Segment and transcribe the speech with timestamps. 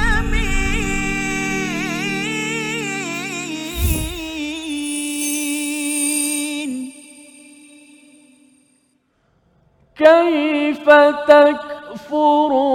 [9.98, 10.86] كيف
[11.28, 12.68] تكفرون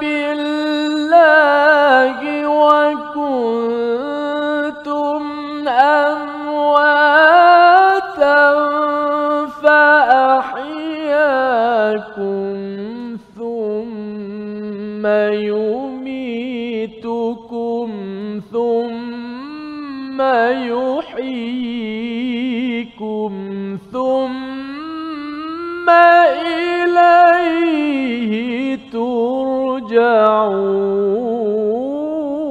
[0.00, 0.27] بالله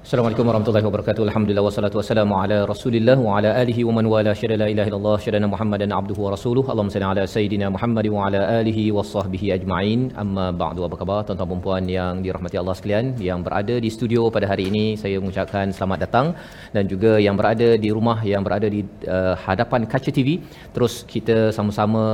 [0.07, 1.23] Assalamualaikum warahmatullahi wabarakatuh.
[1.27, 5.15] Alhamdulillah wassalatu wassalamu ala Rasulillah wa ala alihi wa man wala syada la ilaha illallah
[5.25, 6.65] syadana Muhammadan abduhu wa rasuluh.
[6.73, 10.01] Allahumma salli ala sayidina Muhammad wa ala alihi wa sahbihi ajma'in.
[10.23, 14.29] Amma ba'du apa khabar tuan-tuan dan puan yang dirahmati Allah sekalian yang berada di studio
[14.35, 16.27] pada hari ini saya mengucapkan selamat datang
[16.77, 18.83] dan juga yang berada di rumah yang berada di
[19.17, 20.37] uh, hadapan kaca TV
[20.77, 22.05] terus kita sama-sama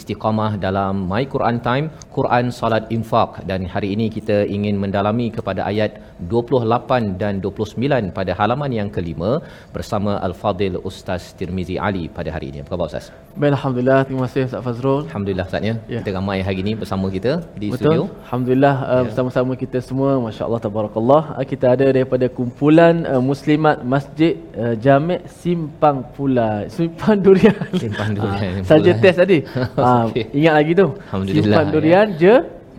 [0.00, 5.66] istiqamah dalam My Quran Time Quran Salat Infak dan hari ini kita ingin mendalami kepada
[5.72, 5.92] ayat
[6.36, 9.30] 28 dan 29 pada halaman yang kelima
[9.76, 12.58] bersama Al-Fadil Ustaz Tirmizi Ali pada hari ini.
[12.64, 13.06] Apa khabar Ustaz?
[13.40, 13.98] Baik, Alhamdulillah.
[14.06, 15.00] Terima kasih Ustaz Fazrul.
[15.08, 15.74] Alhamdulillah Ustaz ya.
[15.94, 16.00] Ya.
[16.02, 17.80] Kita ramai hari ini bersama kita di Betul.
[17.80, 18.02] studio.
[18.26, 19.02] Alhamdulillah uh, Ya.
[19.08, 25.20] bersama-sama kita semua masya-Allah tabarakallah uh, kita ada daripada kumpulan uh, muslimat Masjid uh, Jamek
[25.40, 27.56] Simpang Pula Simpang Durian.
[27.84, 28.64] Simpang Durian Ah.
[28.70, 29.38] Saja test tadi.
[29.88, 30.24] Ah Okey.
[30.38, 30.86] ingat lagi tu.
[31.08, 31.72] Alhamdulillah, Simpang ya.
[31.74, 32.34] Durian je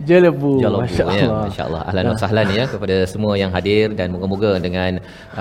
[0.08, 0.52] je lebu.
[0.64, 1.16] Jalabu, Masya-Allah.
[1.22, 1.82] ya, masya-Allah.
[1.88, 4.92] Ahlan wa sahlan ya kepada semua yang hadir dan moga-moga dengan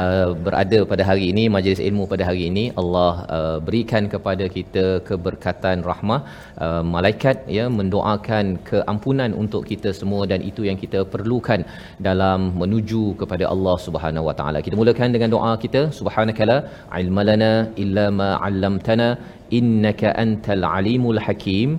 [0.02, 4.86] uh, berada pada hari ini majlis ilmu pada hari ini Allah uh, berikan kepada kita
[5.10, 6.20] keberkatan rahmah
[6.66, 11.62] uh, malaikat ya mendoakan keampunan untuk kita semua dan itu yang kita perlukan
[12.08, 14.62] dalam menuju kepada Allah Subhanahu wa taala.
[14.68, 16.58] Kita mulakan dengan doa kita subhanakala
[17.04, 17.54] ilmalana
[17.86, 19.10] illa ma 'allamtana
[19.60, 21.70] innaka antal alimul hakim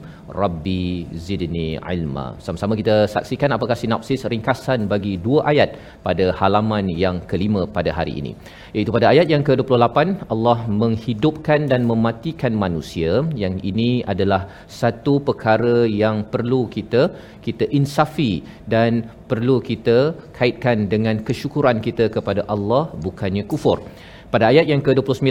[0.43, 2.27] rabbi zidni ilma.
[2.45, 5.71] Sama-sama kita saksikan apakah sinopsis ringkasan bagi dua ayat
[6.06, 8.33] pada halaman yang kelima pada hari ini.
[8.77, 9.99] Iaitu pada ayat yang ke-28
[10.34, 13.12] Allah menghidupkan dan mematikan manusia.
[13.45, 14.43] Yang ini adalah
[14.81, 17.03] satu perkara yang perlu kita
[17.47, 18.33] kita insafi
[18.75, 19.99] dan perlu kita
[20.39, 23.78] kaitkan dengan kesyukuran kita kepada Allah bukannya kufur
[24.34, 25.31] pada ayat yang ke-29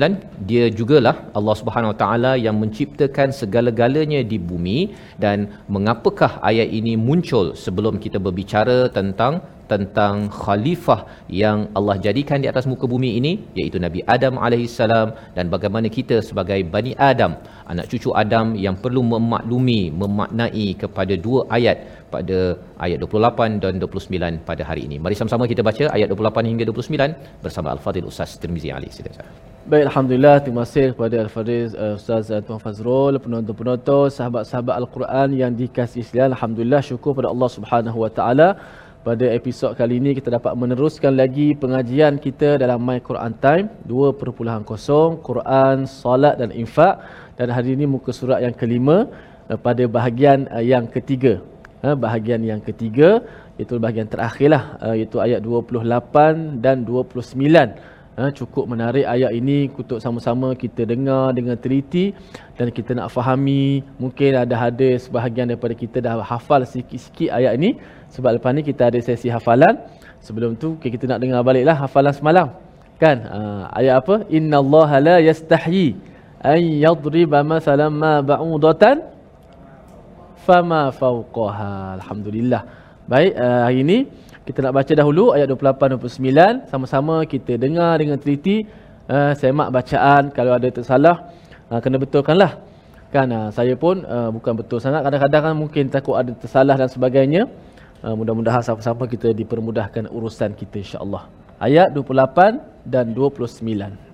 [0.50, 6.96] dia jugalah Allah Subhanahu Wa Taala yang menciptakan segala-galanya di bumi dan mengapakah ayat ini
[7.08, 11.00] muncul sebelum kita berbicara tentang tentang khalifah
[11.42, 15.08] yang Allah jadikan di atas muka bumi ini iaitu Nabi Adam alaihissalam
[15.38, 17.34] dan bagaimana kita sebagai Bani Adam
[17.72, 21.78] anak cucu Adam yang perlu memaklumi memaknai kepada dua ayat
[22.14, 22.40] pada
[22.86, 24.98] ayat 28 dan 29 pada hari ini.
[25.04, 28.90] Mari sama-sama kita baca ayat 28 hingga 29 bersama Al-Fadhil Ustaz Tirmizi Ali.
[29.72, 30.36] Baik, Alhamdulillah.
[30.46, 36.36] Terima kasih kepada Al-Fadhiz uh, Ustaz uh, Tuan Fazrul, penonton-penonton, sahabat-sahabat Al-Quran yang dikasihi sekalian.
[36.36, 38.50] Alhamdulillah, syukur pada Allah Subhanahu Wa Taala.
[39.04, 44.64] Pada episod kali ini kita dapat meneruskan lagi pengajian kita dalam My Quran Time 2.0
[45.28, 47.04] Quran, Salat dan Infak
[47.36, 49.12] dan hari ini muka surat yang kelima
[49.52, 51.44] uh, pada bahagian uh, yang ketiga.
[51.84, 53.28] Ha, bahagian yang ketiga
[53.60, 57.44] itu bahagian terakhirlah iaitu ayat 28 dan 29.
[58.14, 62.16] Ha, cukup menarik ayat ini untuk sama-sama kita dengar dengan teliti
[62.56, 67.82] dan kita nak fahami mungkin ada hadis sebahagian daripada kita dah hafal sikit-sikit ayat ini
[68.14, 69.82] sebab lepas ni kita ada sesi hafalan.
[70.22, 72.48] Sebelum tu kita nak dengar baliklah hafalan semalam.
[73.02, 73.26] Kan?
[73.26, 73.40] Ha,
[73.74, 74.16] ayat apa?
[74.30, 75.98] Innallaha la yastahyi
[76.40, 79.02] an yadriba masalan ma ba'udatan
[80.46, 82.62] fama fauqaha alhamdulillah.
[83.10, 83.98] Baik uh, hari ini
[84.48, 88.64] kita nak baca dahulu ayat 28 29 sama-sama kita dengar dengan teliti
[89.10, 90.30] uh, semak bacaan.
[90.32, 91.34] Kalau ada tersalah
[91.68, 92.62] uh, kena betulkanlah.
[93.10, 93.28] Kan?
[93.28, 95.02] Uh, saya pun uh, bukan betul sangat.
[95.02, 97.50] Kadang-kadang kan mungkin takut ada tersalah dan sebagainya
[98.05, 101.27] uh, mudah-mudahan sama-sama kita dipermudahkan urusan kita insya-Allah
[101.59, 104.09] ayat 28 dan 29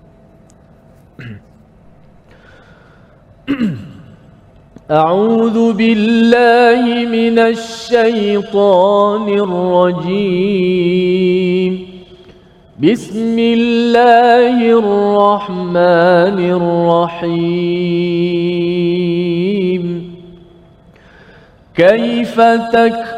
[4.90, 10.84] أعوذ بالله من الشيطان الرجيم
[12.78, 17.84] بسم الله الرحمن الرحيم
[21.74, 22.40] كيف
[22.72, 23.17] تكفر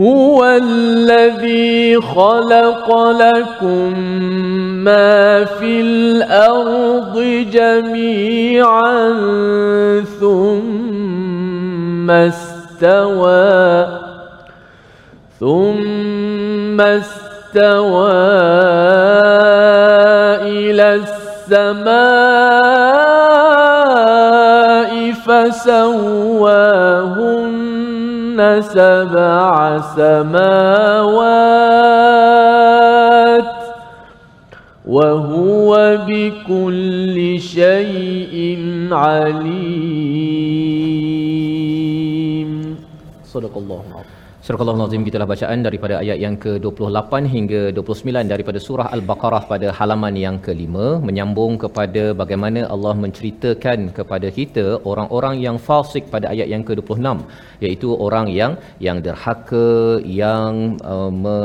[0.00, 3.98] هو الذي خلق لكم
[4.84, 7.18] ما في الأرض
[7.52, 9.14] جميعا
[10.20, 13.86] ثم استوى
[15.40, 18.12] ثم استوى
[20.42, 21.94] إلى السماء
[25.26, 26.84] فسواهن
[28.60, 30.34] سبع سماوات
[34.86, 38.58] وهو بكل شيء
[38.92, 40.04] عليم.
[43.24, 44.23] صدق الله العظيم.
[44.46, 50.14] Surah Al-Azim gitulah bacaan daripada ayat yang ke-28 hingga 29 daripada surah Al-Baqarah pada halaman
[50.24, 56.64] yang kelima menyambung kepada bagaimana Allah menceritakan kepada kita orang-orang yang fasik pada ayat yang
[56.68, 57.22] ke-26
[57.64, 58.52] iaitu orang yang
[58.88, 59.70] yang derhaka
[60.22, 60.52] yang
[60.92, 61.38] uh, me,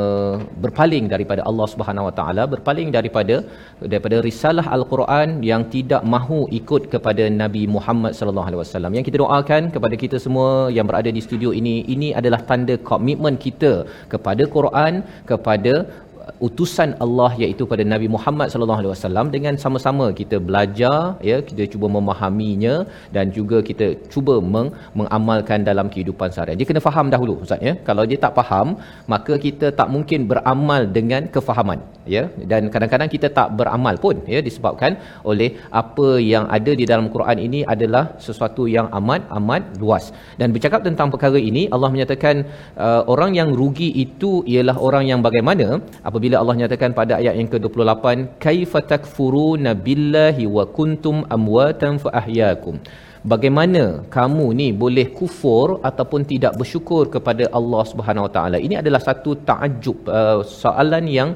[0.66, 3.38] berpaling daripada Allah Subhanahu Wa Taala berpaling daripada
[3.94, 8.92] daripada risalah Al-Quran yang tidak mahu ikut kepada Nabi Muhammad sallallahu alaihi wasallam.
[9.00, 13.36] Yang kita doakan kepada kita semua yang berada di studio ini ini adalah tanda komitmen
[13.46, 13.74] kita
[14.14, 14.94] kepada Quran
[15.32, 15.74] kepada
[16.48, 20.98] utusan Allah iaitu pada Nabi Muhammad sallallahu alaihi wasallam dengan sama-sama kita belajar
[21.30, 22.76] ya kita cuba memahaminya
[23.16, 26.60] dan juga kita cuba meng- mengamalkan dalam kehidupan seharian.
[26.62, 27.74] Dia kena faham dahulu ustaz ya.
[27.88, 28.68] Kalau dia tak faham,
[29.14, 31.82] maka kita tak mungkin beramal dengan kefahaman
[32.16, 32.24] ya.
[32.52, 34.92] Dan kadang-kadang kita tak beramal pun ya disebabkan
[35.32, 35.50] oleh
[35.82, 40.06] apa yang ada di dalam Quran ini adalah sesuatu yang amat amat luas.
[40.40, 42.36] Dan bercakap tentang perkara ini Allah menyatakan
[42.86, 45.68] uh, orang yang rugi itu ialah orang yang bagaimana
[46.08, 48.06] apabila Allah nyatakan pada ayat yang ke-28
[48.46, 52.78] kaifa takfuruna billahi wa kuntum amwatan fa ahyaakum
[53.32, 53.84] bagaimana
[54.16, 58.58] kamu ni boleh kufur ataupun tidak bersyukur kepada Allah Subhanahu Wa Taala?
[58.68, 61.30] Ini adalah satu takjub uh, soalan yang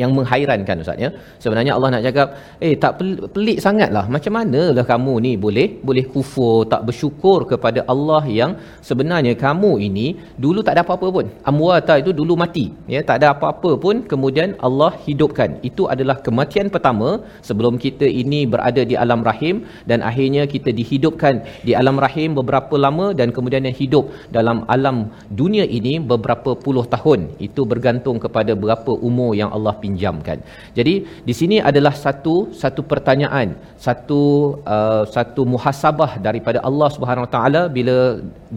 [0.00, 1.10] yang menghairankan ustaz ya.
[1.42, 2.28] Sebenarnya Allah nak cakap
[2.66, 4.04] eh tak pel- pelik sangatlah.
[4.14, 8.52] Macam manalah kamu ni boleh boleh kufur tak bersyukur kepada Allah yang
[8.88, 10.06] sebenarnya kamu ini
[10.44, 11.26] dulu tak ada apa-apa pun.
[11.50, 13.00] Amwata itu dulu mati ya.
[13.08, 15.50] Tak ada apa-apa pun kemudian Allah hidupkan.
[15.70, 17.08] Itu adalah kematian pertama
[17.48, 19.56] sebelum kita ini berada di alam rahim
[19.90, 21.34] dan akhirnya kita dihidupkan
[21.66, 24.04] di alam rahim beberapa lama dan kemudian hidup
[24.36, 24.96] dalam alam
[25.40, 27.20] dunia ini beberapa puluh tahun.
[27.46, 30.38] Itu bergantung kepada berapa umur yang Allah pinjamkan.
[30.78, 30.94] Jadi
[31.28, 33.48] di sini adalah satu satu pertanyaan,
[33.86, 34.22] satu
[34.74, 37.96] uh, satu muhasabah daripada Allah Subhanahu Wa Taala bila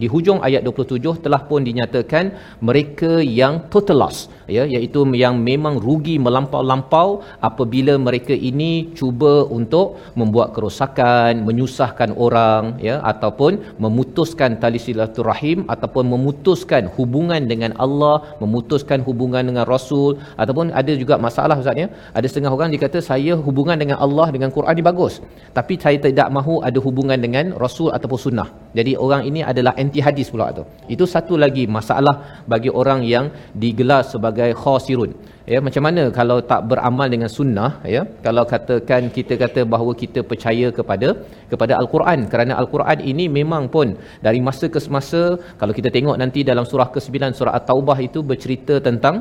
[0.02, 2.24] di hujung ayat 27 telah pun dinyatakan
[2.68, 4.18] mereka yang total loss
[4.56, 7.08] ya iaitu yang memang rugi melampau-lampau
[7.48, 9.86] apabila mereka ini cuba untuk
[10.20, 13.52] membuat kerosakan, menyusahkan orang ya ataupun
[13.84, 21.16] memutuskan tali silaturahim ataupun memutuskan hubungan dengan Allah, memutuskan hubungan dengan Rasul ataupun ada juga
[21.26, 21.86] masalah ustaz ya.
[22.18, 25.14] Ada setengah orang dia kata saya hubungan dengan Allah dengan Quran ni bagus.
[25.58, 28.48] Tapi saya tidak mahu ada hubungan dengan Rasul ataupun sunnah.
[28.78, 30.64] Jadi orang ini adalah anti hadis pula tu.
[30.94, 32.14] Itu satu lagi masalah
[32.52, 33.26] bagi orang yang
[33.62, 35.12] digelar sebagai khasirun.
[35.52, 38.02] Ya, macam mana kalau tak beramal dengan sunnah ya?
[38.26, 41.08] Kalau katakan kita kata bahawa kita percaya kepada
[41.52, 45.22] kepada al-Quran kerana al-Quran ini memang pun dari masa ke semasa
[45.60, 49.16] kalau kita tengok nanti dalam surah ke-9 surah At-Taubah itu bercerita tentang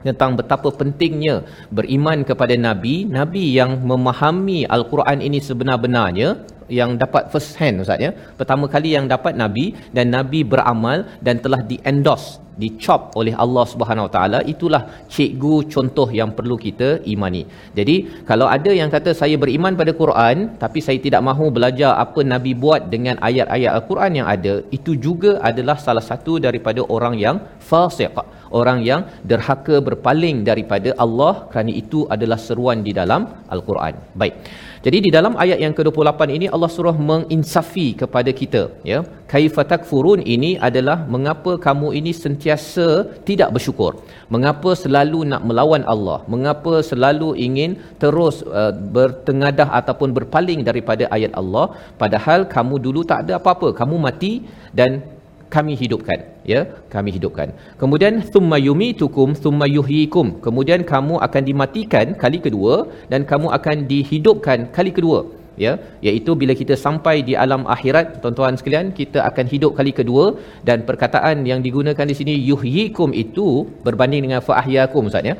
[0.00, 7.52] tentang betapa pentingnya beriman kepada nabi nabi yang memahami al-Quran ini sebenar-benarnya yang dapat first
[7.60, 12.30] hand ustaz ya pertama kali yang dapat nabi dan nabi beramal dan telah di endorse
[12.62, 14.82] dicop oleh Allah Subhanahu Wa Taala itulah
[15.14, 17.42] cikgu contoh yang perlu kita imani.
[17.78, 17.96] Jadi
[18.30, 22.52] kalau ada yang kata saya beriman pada Quran tapi saya tidak mahu belajar apa nabi
[22.64, 27.38] buat dengan ayat-ayat al-Quran yang ada itu juga adalah salah satu daripada orang yang
[27.70, 28.16] fasiq
[28.58, 29.00] orang yang
[29.30, 33.24] derhaka berpaling daripada Allah kerana itu adalah seruan di dalam
[33.54, 33.94] al-Quran.
[34.20, 34.34] Baik.
[34.84, 38.98] Jadi di dalam ayat yang ke-28 ini Allah suruh menginsafi kepada kita ya.
[39.32, 42.86] Kaifa takfurun ini adalah mengapa kamu ini sentiasa
[43.28, 43.92] tidak bersyukur.
[44.34, 46.18] Mengapa selalu nak melawan Allah?
[46.34, 51.66] Mengapa selalu ingin terus uh, bertengadah ataupun berpaling daripada ayat Allah
[52.00, 53.70] padahal kamu dulu tak ada apa-apa.
[53.80, 54.32] Kamu mati
[54.80, 55.19] dan
[55.54, 56.18] kami hidupkan
[56.52, 56.60] ya?
[56.94, 57.48] Kami hidupkan.
[57.80, 60.26] Kemudian thumma yumitukum thumma yuhyikum.
[60.46, 62.74] Kemudian kamu akan dimatikan kali kedua
[63.12, 65.20] dan kamu akan dihidupkan kali kedua.
[65.64, 65.72] Ya?
[66.06, 70.24] Iaitu bila kita sampai di alam akhirat tuan-tuan sekalian kita akan hidup kali kedua
[70.68, 73.46] dan perkataan yang digunakan di sini yuhyikum itu
[73.86, 75.36] berbanding dengan fa ahyakum ustaz ya?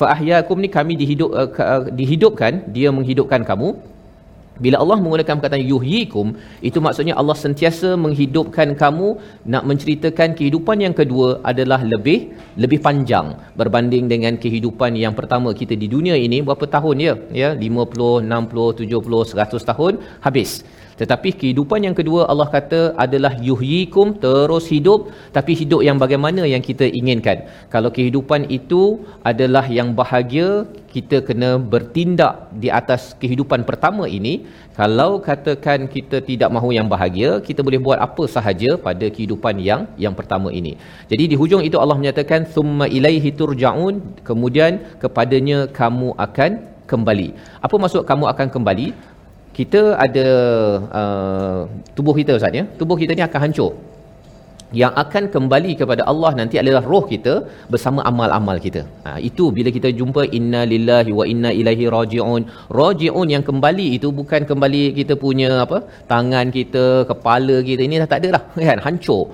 [0.00, 3.70] Fa ahyakum ni kami dihidup uh, dihidupkan dia menghidupkan kamu
[4.64, 6.26] bila Allah menggunakan perkataan yuhyikum,
[6.68, 9.08] itu maksudnya Allah sentiasa menghidupkan kamu
[9.52, 12.18] nak menceritakan kehidupan yang kedua adalah lebih
[12.62, 13.26] lebih panjang
[13.60, 17.14] berbanding dengan kehidupan yang pertama kita di dunia ini berapa tahun ya?
[17.42, 19.92] Ya, 50, 60, 70, 100 tahun
[20.26, 20.50] habis.
[21.00, 25.00] Tetapi kehidupan yang kedua Allah kata adalah yuhyikum terus hidup
[25.36, 27.46] tapi hidup yang bagaimana yang kita inginkan.
[27.74, 28.82] Kalau kehidupan itu
[29.30, 30.48] adalah yang bahagia,
[30.94, 34.34] kita kena bertindak di atas kehidupan pertama ini.
[34.78, 39.82] Kalau katakan kita tidak mahu yang bahagia, kita boleh buat apa sahaja pada kehidupan yang
[40.04, 40.72] yang pertama ini.
[41.10, 43.94] Jadi di hujung itu Allah menyatakan summa ilaihi turjaun,
[44.28, 46.50] kemudian kepadanya kamu akan
[46.90, 47.28] kembali.
[47.66, 48.88] Apa maksud kamu akan kembali?
[49.58, 50.28] Kita ada
[51.00, 51.60] uh,
[51.98, 52.64] tubuh kita Ustaz ya.
[52.78, 53.74] Tubuh kita ni akan hancur.
[54.80, 57.34] Yang akan kembali kepada Allah nanti adalah roh kita
[57.72, 58.82] bersama amal-amal kita.
[59.04, 62.42] Ha, itu bila kita jumpa inna lillahi wa inna ilaihi rajiun.
[62.80, 65.78] Rajiun yang kembali itu bukan kembali kita punya apa
[66.12, 69.24] tangan kita, kepala kita ini dah tak ada lah kan hancur.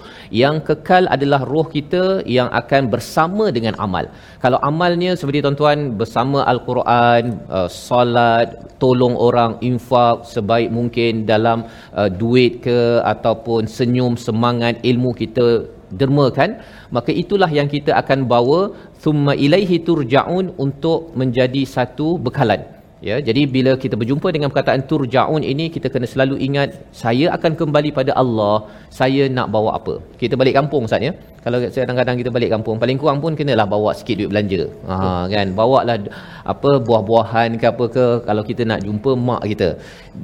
[0.42, 4.06] Yang kekal adalah roh kita yang akan bersama dengan amal.
[4.44, 8.48] Kalau amalnya seperti tuan-tuan bersama al-Quran, uh, solat,
[8.78, 11.66] tolong orang, infak sebaik mungkin dalam
[11.98, 12.78] uh, duit ke
[13.12, 15.23] ataupun senyum, semangat, ilmu kita
[16.00, 16.60] dermakan,
[16.96, 18.60] maka itulah yang kita akan bawa
[19.02, 22.74] thumma ilaihi turja'un untuk menjadi satu bekalan.
[23.08, 26.68] Ya, jadi bila kita berjumpa dengan perkataan turja'un ini kita kena selalu ingat
[27.00, 28.64] saya akan kembali pada Allah.
[28.98, 29.94] Saya nak bawa apa?
[30.20, 31.12] Kita balik kampung Ustaz ya.
[31.44, 34.62] Kalau kadang-kadang kita balik kampung paling kurang pun kenalah bawa sikit duit belanja.
[34.88, 36.00] Ha kan, bawalah
[36.54, 39.68] apa buah-buahan ke apa ke kalau kita nak jumpa mak kita.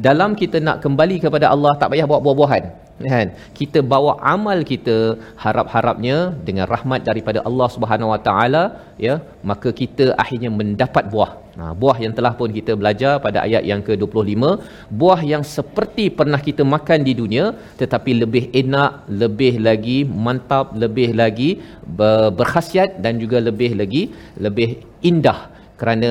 [0.09, 2.65] Dalam kita nak kembali kepada Allah tak payah bawa buah-buahan
[3.13, 3.27] kan?
[3.59, 4.97] Kita bawa amal kita
[5.45, 6.17] harap-harapnya
[6.49, 8.63] dengan rahmat daripada Allah Subhanahu Wa Taala
[9.07, 9.15] ya
[9.51, 11.33] maka kita akhirnya mendapat buah.
[11.61, 14.43] Ha, buah yang telah pun kita belajar pada ayat yang ke-25
[15.01, 17.47] buah yang seperti pernah kita makan di dunia
[17.81, 21.51] tetapi lebih enak lebih lagi mantap lebih lagi
[22.39, 24.03] berkhasiat dan juga lebih lagi
[24.47, 24.69] lebih
[25.11, 25.41] indah.
[25.81, 26.11] Kerana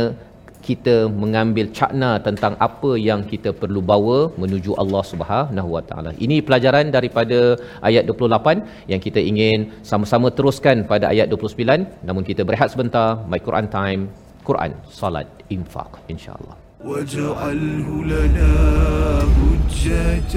[0.66, 6.10] kita mengambil cakna tentang apa yang kita perlu bawa menuju Allah Subhanahu Wa Taala.
[6.26, 7.40] Ini pelajaran daripada
[7.88, 9.58] ayat 28 yang kita ingin
[9.90, 11.84] sama-sama teruskan pada ayat 29.
[12.08, 13.08] Namun kita berehat sebentar.
[13.32, 14.02] My Quran Time,
[14.48, 16.56] Quran, Salat, Infak insya-Allah.
[16.84, 18.52] واجعله لنا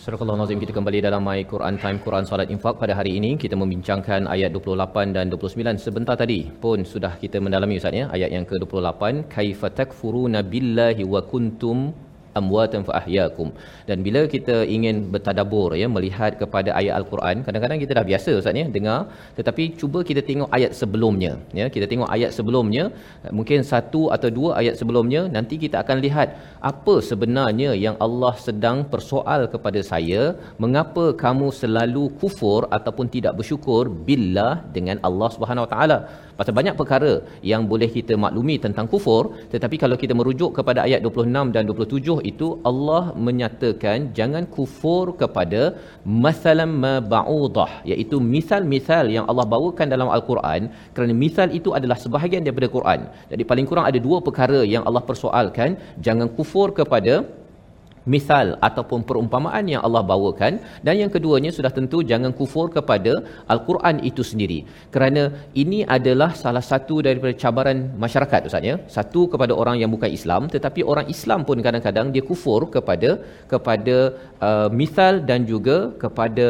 [0.05, 2.77] Surah Al-Nazim kita kembali dalam My Quran Time Quran Salat Infak.
[2.81, 7.81] Pada hari ini kita membincangkan ayat 28 dan 29 sebentar tadi pun sudah kita mendalami
[7.81, 11.89] Ustaz ya ayat yang ke-28 kaifa takfuruna billahi wa kuntum
[12.39, 13.49] amwatan fa ahyaakum
[13.89, 18.61] dan bila kita ingin bertadabbur ya melihat kepada ayat al-Quran kadang-kadang kita dah biasa ustaz
[18.61, 18.99] ya dengar.
[19.37, 21.65] Tetapi cuba kita tengok ayat sebelumnya ya.
[21.75, 22.83] Kita tengok ayat sebelumnya
[23.37, 26.29] mungkin satu atau dua ayat sebelumnya nanti kita akan lihat
[26.71, 30.23] apa sebenarnya yang Allah sedang persoal kepada saya
[30.63, 35.97] mengapa kamu selalu kufur ataupun tidak bersyukur billah dengan Allah Subhanahu Wa Taala
[36.39, 37.11] Pasal banyak perkara
[37.51, 39.23] yang boleh kita maklumi tentang kufur
[39.53, 45.61] tetapi kalau kita merujuk kepada ayat 26 dan 27 itu Allah menyatakan jangan kufur kepada
[46.25, 50.61] masalam mab'udah iaitu misal-misal yang Allah bawakan dalam al-Quran
[50.97, 52.99] kerana misal itu adalah sebahagian daripada Quran.
[53.31, 57.13] Jadi paling kurang ada dua perkara yang Allah persoalkan jangan kufur kepada
[58.13, 60.53] misal ataupun perumpamaan yang Allah bawakan.
[60.85, 63.13] Dan yang keduanya sudah tentu jangan kufur kepada
[63.53, 64.59] al-Quran itu sendiri.
[64.93, 65.23] Kerana
[65.63, 68.77] ini adalah salah satu daripada cabaran masyarakat ustaz ya.
[68.97, 73.11] Satu kepada orang yang bukan Islam tetapi orang Islam pun kadang-kadang dia kufur kepada
[73.53, 73.97] kepada
[74.47, 76.47] uh, misal dan juga kepada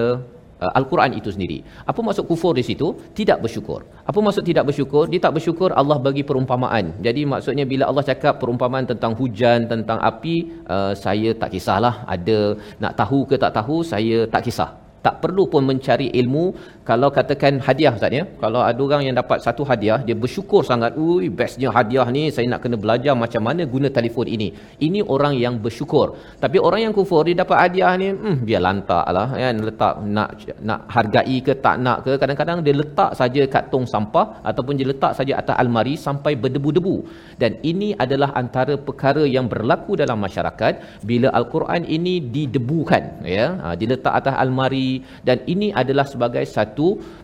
[0.64, 1.58] uh, Al-Quran itu sendiri.
[1.92, 2.88] Apa maksud kufur di situ?
[3.20, 3.80] Tidak bersyukur.
[4.10, 5.04] Apa maksud tidak bersyukur?
[5.12, 6.86] Dia tak bersyukur Allah bagi perumpamaan.
[7.08, 10.36] Jadi maksudnya bila Allah cakap perumpamaan tentang hujan, tentang api,
[10.76, 12.40] uh, saya tak kisahlah ada
[12.84, 16.46] nak tahu ke tak tahu, saya tak kisah tak perlu pun mencari ilmu
[16.90, 18.24] kalau katakan hadiah Ustaz ya.
[18.42, 22.46] Kalau ada orang yang dapat satu hadiah dia bersyukur sangat ui bestnya hadiah ni saya
[22.52, 24.48] nak kena belajar macam mana guna telefon ini.
[24.88, 26.08] Ini orang yang bersyukur.
[26.44, 30.30] Tapi orang yang kufur dia dapat hadiah ni hmm, biar lantak lah kan letak nak
[30.70, 32.14] nak hargai ke tak nak ke.
[32.22, 36.96] Kadang-kadang dia letak saja kat tong sampah ataupun dia letak saja atas almari sampai berdebu-debu.
[37.42, 43.04] Dan ini adalah antara perkara yang berlaku dalam masyarakat bila al-Quran ini didebukan
[43.38, 43.46] ya.
[43.66, 44.90] Ha, diletak atas almari.
[45.28, 46.75] Dan ini adalah sebagai satu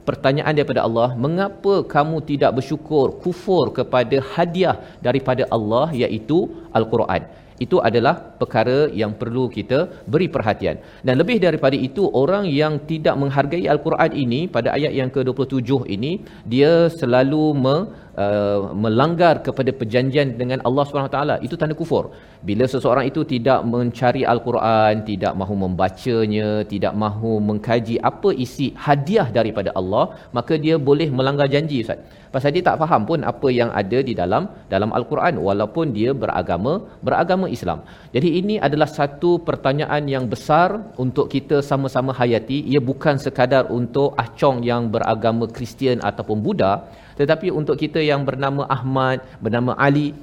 [0.08, 4.76] pertanyaan daripada Allah mengapa kamu tidak bersyukur kufur kepada hadiah
[5.08, 6.40] daripada Allah iaitu
[6.80, 7.24] al-Quran
[7.66, 9.80] itu adalah perkara yang perlu kita
[10.14, 10.76] beri perhatian.
[11.06, 16.12] Dan lebih daripada itu, orang yang tidak menghargai Al-Quran ini, pada ayat yang ke-27 ini,
[16.54, 17.76] dia selalu me,
[18.18, 21.20] uh, melanggar kepada perjanjian dengan Allah SWT.
[21.46, 22.12] Itu tanda kufur.
[22.42, 29.28] Bila seseorang itu tidak mencari Al-Quran, tidak mahu membacanya, tidak mahu mengkaji apa isi hadiah
[29.30, 32.02] daripada Allah, maka dia boleh melanggar janji, Ustaz.
[32.32, 36.80] Pasal dia tak faham pun apa yang ada di dalam dalam Al-Quran walaupun dia beragama
[37.04, 37.84] beragama Islam.
[38.16, 42.64] Jadi ini adalah satu pertanyaan yang besar untuk kita sama-sama hayati.
[42.72, 46.88] Ia bukan sekadar untuk acong yang beragama Kristian ataupun Buddha,
[47.20, 50.14] tetapi untuk kita yang bernama Ahmad, bernama Ali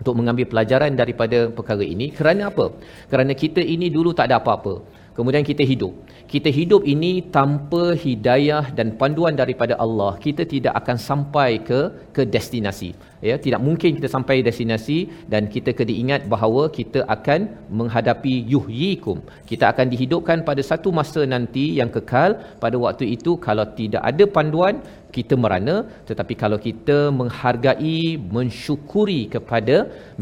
[0.00, 2.06] untuk mengambil pelajaran daripada perkara ini.
[2.18, 2.66] Kerana apa?
[3.10, 4.74] Kerana kita ini dulu tak ada apa-apa.
[5.14, 5.94] Kemudian kita hidup.
[6.26, 11.80] Kita hidup ini tanpa hidayah dan panduan daripada Allah, kita tidak akan sampai ke
[12.16, 12.90] ke destinasi.
[13.28, 14.98] Ya, tidak mungkin kita sampai destinasi
[15.32, 17.40] dan kita kena ingat bahawa kita akan
[17.78, 19.18] menghadapi yuhyikum.
[19.50, 22.36] Kita akan dihidupkan pada satu masa nanti yang kekal.
[22.64, 24.74] Pada waktu itu kalau tidak ada panduan,
[25.16, 25.76] kita merana
[26.08, 27.98] tetapi kalau kita menghargai
[28.36, 29.76] mensyukuri kepada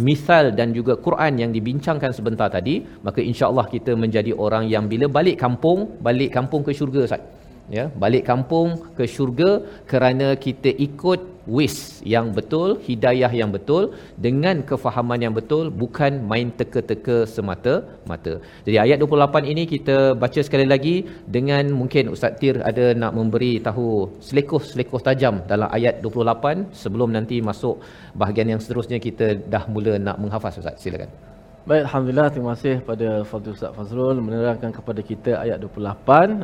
[0.08, 2.74] misal dan juga Quran yang dibincangkan sebentar tadi
[3.06, 7.22] maka insya-Allah kita menjadi orang yang bila balik kampung balik kampung ke syurga Ustaz
[7.76, 9.50] ya balik kampung ke syurga
[9.90, 11.20] kerana kita ikut
[11.56, 11.76] wis
[12.14, 13.84] yang betul hidayah yang betul
[14.24, 18.34] dengan kefahaman yang betul bukan main teka-teka semata-mata.
[18.66, 20.94] Jadi ayat 28 ini kita baca sekali lagi
[21.36, 23.88] dengan mungkin Ustaz Tir ada nak memberi tahu
[24.28, 27.82] selekoh-selekoh tajam dalam ayat 28 sebelum nanti masuk
[28.14, 30.78] bahagian yang seterusnya kita dah mula nak menghafaz Ustaz.
[30.78, 31.31] Silakan
[31.62, 32.26] Baik, Alhamdulillah.
[32.34, 35.78] Terima kasih pada Fadil Ustaz Fazrul menerangkan kepada kita ayat 28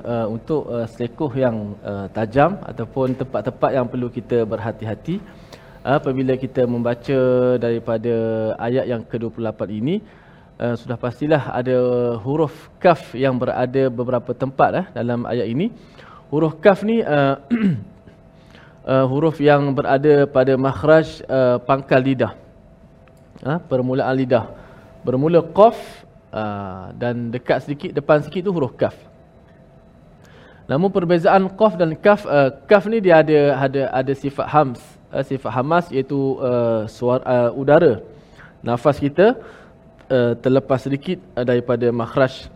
[0.07, 5.19] uh, untuk uh, selekoh yang uh, tajam ataupun tempat-tempat yang perlu kita berhati-hati
[5.83, 7.19] uh, apabila kita membaca
[7.59, 8.15] daripada
[8.63, 10.07] ayat yang ke-28 ini
[10.63, 11.75] uh, sudah pastilah ada
[12.23, 15.75] huruf kaf yang berada beberapa tempat uh, dalam ayat ini.
[16.31, 17.43] Huruf kaf ni uh,
[18.87, 22.39] uh, huruf yang berada pada makhraj uh, pangkal lidah.
[23.43, 24.58] Uh, permulaan lidah
[25.09, 26.05] bermula qaf
[26.37, 28.92] uh, dan dekat sedikit depan sikit tu huruf kaf.
[30.68, 35.25] Namun perbezaan qaf dan kaf uh, kaf ni dia ada ada ada sifat hams, uh,
[35.25, 36.37] sifat hamas iaitu
[36.92, 38.05] suara udara.
[38.61, 39.38] Nafas kita
[40.44, 42.49] terlepas sedikit daripada makhraj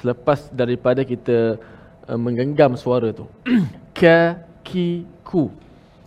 [0.00, 1.60] selepas daripada kita
[2.08, 3.30] menggenggam suara tu.
[3.98, 5.52] ka ki ku.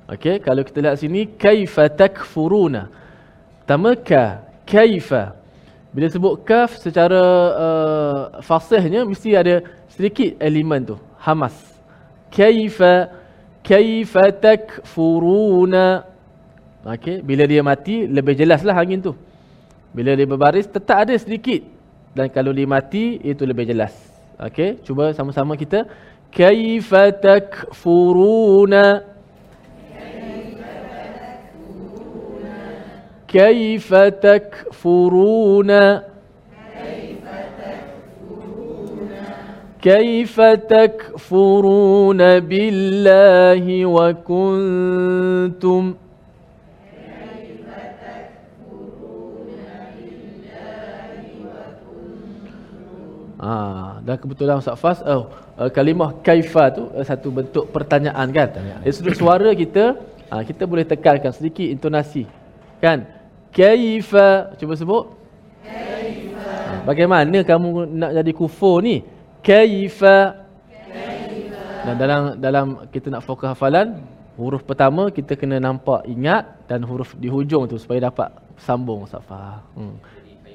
[0.05, 2.89] Okey, kalau kita lihat sini kaifa takfuruna.
[3.61, 5.44] Pertama ka, kaifa.
[5.95, 7.23] Bila sebut kaf secara
[7.55, 11.55] uh, fasihnya mesti ada sedikit elemen tu, hamas.
[12.27, 13.15] Kaifa
[13.63, 16.03] kaifa takfuruna.
[16.83, 19.15] Okey, bila dia mati lebih jelaslah angin tu.
[19.95, 21.63] Bila dia berbaris tetap ada sedikit
[22.11, 23.95] dan kalau dia mati itu lebih jelas.
[24.35, 25.87] Okey, cuba sama-sama kita
[26.27, 29.15] kaifa takfuruna
[33.31, 34.74] kaifa takfuruna
[39.80, 45.84] كيف تكفرون بالله وكنتم
[53.40, 58.52] Ah, dan kebetulan Ustaz Fas, oh, uh, kalimah kaifa tu uh, satu bentuk pertanyaan kan.
[58.52, 59.96] Dari sudut suara kita,
[60.28, 62.28] uh, kita boleh tekankan sedikit intonasi.
[62.84, 63.08] Kan?
[63.55, 65.05] Kaifa, cuba sebut.
[65.63, 66.83] Kaifa.
[66.83, 68.99] Bagaimana kamu nak jadi kufur ni?
[69.39, 70.43] Kaifa.
[70.67, 71.63] Kaifa.
[71.87, 74.03] Dan dalam dalam kita nak fokus hafalan,
[74.35, 78.27] huruf pertama kita kena nampak ingat dan huruf di hujung tu supaya dapat
[78.59, 79.63] sambung Ustaz Fas.
[79.79, 79.95] Hmm.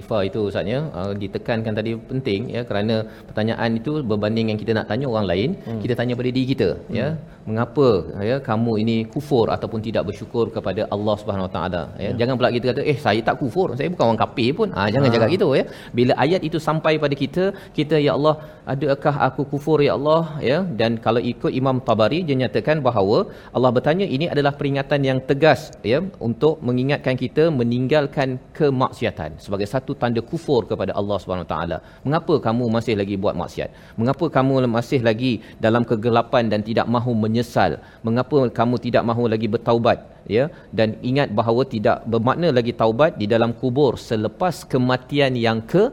[0.03, 2.97] Ifa itu Ustaznya uh, ditekankan tadi penting ya kerana
[3.29, 5.81] pertanyaan itu berbanding yang kita nak tanya orang lain hmm.
[5.85, 6.79] kita tanya pada diri kita ya.
[6.89, 7.01] hmm.
[7.01, 7.09] ya
[7.49, 7.89] mengapa
[8.31, 12.11] ya kamu ini kufur ataupun tidak bersyukur kepada Allah Subhanahu Wa Taala ya.
[12.11, 14.89] ya jangan pula kita kata eh saya tak kufur saya bukan orang kafir pun ah
[14.95, 15.15] jangan ha.
[15.15, 15.65] cakap gitu ya
[15.99, 17.45] bila ayat itu sampai pada kita
[17.79, 18.35] kita ya Allah
[18.75, 23.19] adakah aku kufur ya Allah ya dan kalau ikut Imam Tabari dia nyatakan bahawa
[23.57, 25.61] Allah bertanya ini adalah peringatan yang tegas
[25.93, 31.79] ya untuk mengingatkan kita meninggalkan kemaksiatan sebagai satu tanda kufur kepada Allah Subhanahu taala.
[32.07, 33.71] Mengapa kamu masih lagi buat maksiat?
[34.01, 35.33] Mengapa kamu masih lagi
[35.65, 37.79] dalam kegelapan dan tidak mahu menyesal?
[38.07, 39.99] Mengapa kamu tidak mahu lagi bertaubat?
[40.37, 40.45] Ya?
[40.79, 45.85] Dan ingat bahawa tidak bermakna lagi taubat di dalam kubur selepas kematian yang ke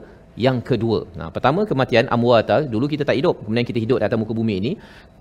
[0.45, 0.99] yang kedua.
[1.19, 4.55] Nah, pertama kematian amwata, dulu kita tak hidup, kemudian kita hidup di atas muka bumi
[4.62, 4.71] ini.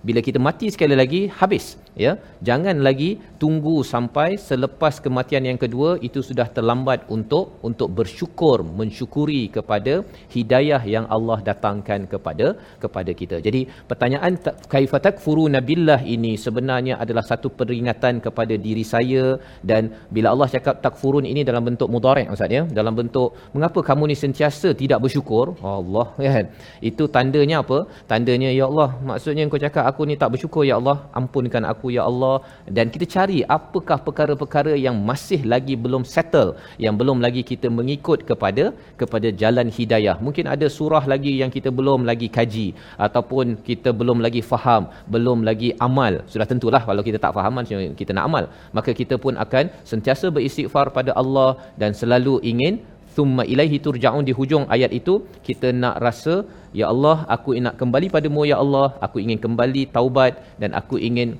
[0.08, 1.64] Bila kita mati sekali lagi habis,
[2.04, 2.12] ya.
[2.48, 3.10] Jangan lagi
[3.42, 9.94] tunggu sampai selepas kematian yang kedua itu sudah terlambat untuk untuk bersyukur, mensyukuri kepada
[10.34, 12.46] hidayah yang Allah datangkan kepada
[12.82, 13.36] kepada kita.
[13.46, 14.34] Jadi pertanyaan
[14.74, 16.00] kaifa takfuruna billah?
[16.16, 19.24] ini sebenarnya adalah satu peringatan kepada diri saya
[19.70, 19.82] dan
[20.14, 24.68] bila Allah cakap takfurun ini dalam bentuk mudhari' maksudnya dalam bentuk mengapa kamu ni sentiasa
[24.82, 25.46] tidak bersyukur?
[25.76, 26.46] Allah kan.
[26.90, 27.78] Itu tandanya apa?
[28.10, 30.96] Tandanya ya Allah maksudnya kau cakap aku ni tak bersyukur ya Allah.
[31.18, 32.36] Ampunkan aku ya Allah.
[32.76, 36.50] Dan kita cari apakah perkara-perkara yang masih lagi belum settle
[36.84, 38.64] yang belum lagi kita mengikut kepada
[39.00, 40.16] kepada jalan hidayah.
[40.26, 42.68] Mungkin ada surah lagi yang kita belum lagi kaji
[43.06, 44.82] ataupun kita belum lagi faham
[45.14, 46.14] belum lagi amal.
[46.32, 47.62] Sudah tentulah kalau kita tak faham
[48.02, 48.44] kita nak amal.
[48.76, 52.76] Maka kita pun akan sentiasa beristighfar pada Allah dan selalu ingin
[53.16, 55.14] thumma ilaihi turja'un di hujung ayat itu
[55.46, 56.34] kita nak rasa
[56.80, 58.88] ya Allah aku nak kembali padamu ya Allah.
[59.06, 61.30] Aku ingin kembali taubat dan aku ingin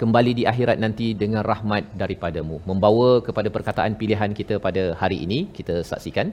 [0.00, 2.56] kembali di akhirat nanti dengan rahmat daripadamu.
[2.70, 6.28] Membawa kepada perkataan pilihan kita pada hari ini kita saksikan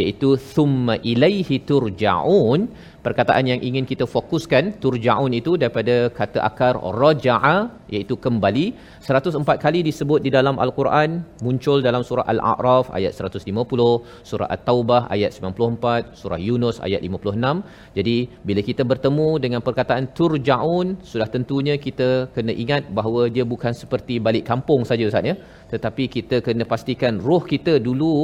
[0.00, 2.62] iaitu thumma ilaihi turja'un.
[3.00, 7.56] Perkataan yang ingin kita fokuskan turja'un itu daripada kata akar raja'a
[7.94, 8.66] iaitu kembali.
[9.06, 15.30] 104 kali disebut di dalam al-Quran muncul dalam surah al-a'raf ayat 150 surah at-taubah ayat
[15.32, 18.16] 94 surah yunus ayat 56 jadi
[18.48, 24.20] bila kita bertemu dengan perkataan turja'un sudah tentunya kita kena ingat bahawa dia bukan seperti
[24.26, 25.34] balik kampung saja ustaz ya.
[25.72, 28.14] Tetapi kita kena pastikan roh kita dulu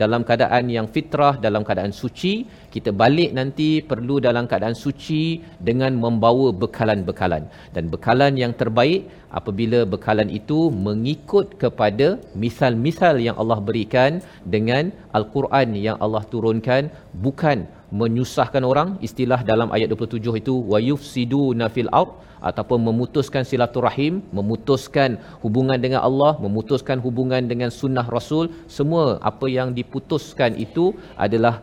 [0.00, 2.34] dalam keadaan yang fitrah dalam keadaan suci
[2.74, 7.48] kita balik nanti perlu dalam keadaan suci dengan membawa bekalan-bekalan.
[7.74, 15.72] Dan bekalan yang terbaik apabila bekalan itu mengikut kepada misal-misal yang Allah berikan dengan al-Quran
[15.86, 16.92] yang Allah turunkan
[17.24, 22.10] bukan menyusahkan orang istilah dalam ayat 27 itu wayufsiduna fil ard
[22.48, 29.70] ataupun memutuskan silaturahim memutuskan hubungan dengan Allah memutuskan hubungan dengan sunnah rasul semua apa yang
[29.78, 31.54] diputuskan itu adalah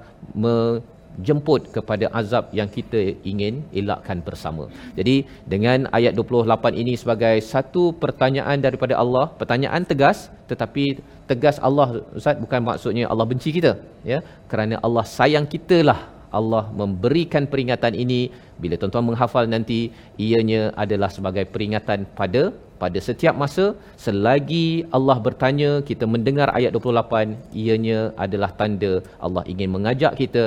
[1.28, 4.66] jemput kepada azab yang kita ingin elakkan bersama.
[4.98, 5.16] Jadi
[5.54, 10.84] dengan ayat 28 ini sebagai satu pertanyaan daripada Allah, pertanyaan tegas tetapi
[11.30, 13.72] tegas Allah Ustaz bukan maksudnya Allah benci kita
[14.12, 14.20] ya
[14.52, 16.00] kerana Allah sayang kita lah
[16.38, 18.21] Allah memberikan peringatan ini
[18.62, 19.81] bila tuan-tuan menghafal nanti
[20.27, 22.43] ianya adalah sebagai peringatan pada
[22.83, 23.64] pada setiap masa
[24.05, 24.67] selagi
[24.99, 28.93] Allah bertanya kita mendengar ayat 28 ianya adalah tanda
[29.27, 30.45] Allah ingin mengajak kita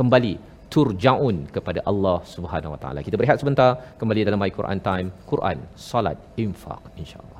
[0.00, 0.34] kembali
[0.74, 3.00] turjaun kepada Allah Subhanahu Wa Taala.
[3.06, 7.38] Kita berehat sebentar kembali dalam My Quran Time, Quran, Salat, Infak insya-Allah.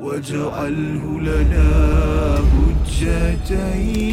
[0.00, 1.73] واجعله لنا
[3.47, 4.04] 这一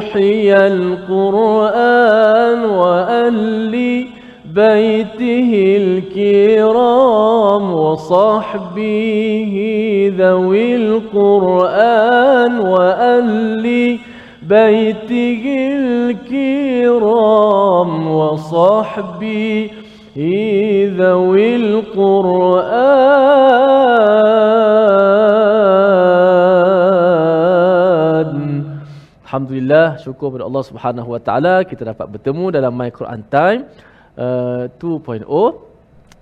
[0.00, 4.06] أوحي القرآن وألي
[4.54, 9.54] بيته الكرام وصحبه
[10.18, 13.98] ذوي القرآن وأهل
[14.42, 15.42] بيته
[16.20, 19.70] الكرام وصحبه
[20.96, 23.59] ذوي القرآن
[29.30, 33.62] Alhamdulillah syukur kepada Allah Subhanahu Wa Taala kita dapat bertemu dalam My Quran Time
[34.18, 35.22] uh, 2.0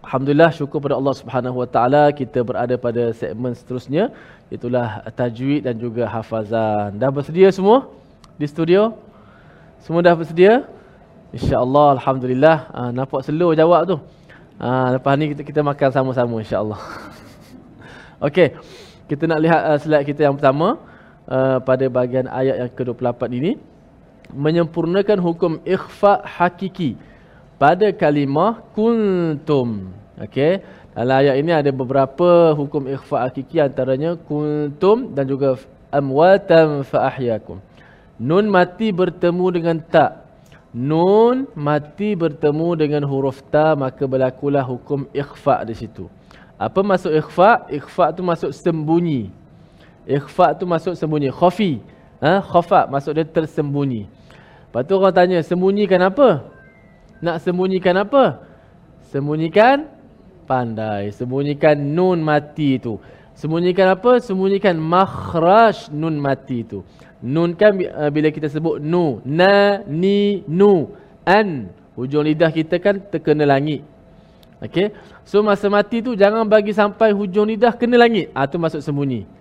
[0.04, 4.12] Alhamdulillah syukur kepada Allah Subhanahu Wa Taala kita berada pada segmen seterusnya
[4.52, 7.00] itulah tajwid dan juga hafazan.
[7.00, 7.88] Dah bersedia semua
[8.36, 8.92] di studio?
[9.80, 10.68] Semua dah bersedia?
[11.32, 12.56] Insya-Allah alhamdulillah.
[12.76, 13.96] Uh, nampak slow jawab tu.
[14.60, 16.76] Uh, lepas ni kita kita makan sama-sama insya-Allah.
[18.28, 18.52] Okey.
[19.08, 20.76] Kita nak lihat uh, slide kita yang pertama
[21.28, 23.52] uh, pada bahagian ayat yang ke-28 ini
[24.32, 26.96] menyempurnakan hukum ikhfa hakiki
[27.60, 29.92] pada kalimah kuntum.
[30.18, 30.64] Okey.
[30.92, 35.54] Dalam ayat ini ada beberapa hukum ikhfa hakiki antaranya kuntum dan juga
[35.94, 37.62] amwatan fa ahyakum.
[38.18, 40.26] Nun mati bertemu dengan tak.
[40.74, 46.10] Nun mati bertemu dengan huruf ta maka berlakulah hukum ikhfa di situ.
[46.58, 47.70] Apa maksud ikhfa?
[47.70, 49.30] Ikhfa tu maksud sembunyi.
[50.08, 51.28] Ikhfa tu maksud sembunyi.
[51.28, 51.84] Khafi.
[52.24, 52.40] Ha?
[52.40, 54.08] Khafa maksud dia tersembunyi.
[54.08, 56.48] Lepas tu orang tanya, sembunyikan apa?
[57.20, 58.40] Nak sembunyikan apa?
[59.12, 59.84] Sembunyikan
[60.48, 61.12] pandai.
[61.12, 62.96] Sembunyikan nun mati tu.
[63.36, 64.20] Sembunyikan apa?
[64.20, 66.84] Sembunyikan makhraj nun mati tu.
[67.20, 70.94] Nun kan uh, bila kita sebut nu, na, ni, nu,
[71.26, 71.68] an.
[71.98, 73.82] Hujung lidah kita kan terkena langit.
[74.62, 74.94] Okey.
[75.26, 78.30] So masa mati tu jangan bagi sampai hujung lidah kena langit.
[78.34, 79.37] Ah tu masuk sembunyi.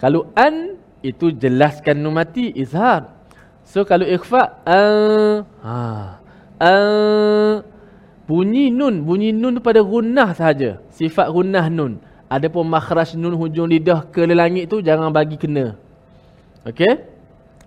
[0.00, 3.12] Kalau an itu jelaskan nun mati izhar.
[3.68, 6.18] So kalau ikhfa an ha
[6.56, 7.62] an
[8.24, 10.80] bunyi nun, bunyi nun tu pada gunnah sahaja.
[10.96, 12.00] Sifat gunnah nun.
[12.32, 15.76] Adapun makhraj nun hujung lidah ke langit tu jangan bagi kena.
[16.64, 17.06] Okey?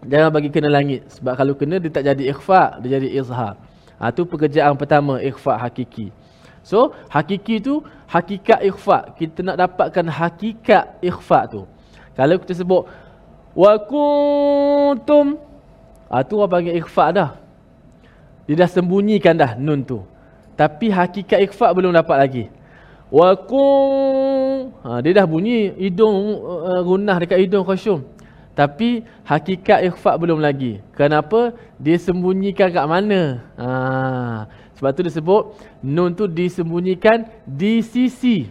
[0.04, 1.06] Jangan bagi kena langit.
[1.14, 3.56] Sebab kalau kena dia tak jadi ikhfa, dia jadi izhar.
[4.02, 6.12] Ha tu pekerjaan pertama ikhfa hakiki.
[6.64, 9.16] So, hakiki tu hakikat ikhfa.
[9.20, 11.68] Kita nak dapatkan hakikat ikhfa tu.
[12.14, 12.86] Kalau kita sebut
[13.54, 15.38] wa kuntum
[16.10, 17.30] ah tu orang panggil ikhfa dah.
[18.46, 20.04] Dia dah sembunyikan dah nun tu.
[20.54, 22.46] Tapi hakikat ikhfa belum dapat lagi.
[23.14, 28.02] Wa ha, dia dah bunyi hidung uh, gunah dekat hidung khasyum.
[28.54, 30.82] Tapi hakikat ikhfa belum lagi.
[30.94, 31.58] Kenapa?
[31.82, 33.42] Dia sembunyikan kat mana?
[33.58, 33.68] Ha,
[34.78, 38.46] sebab tu dia sebut nun tu disembunyikan di sisi.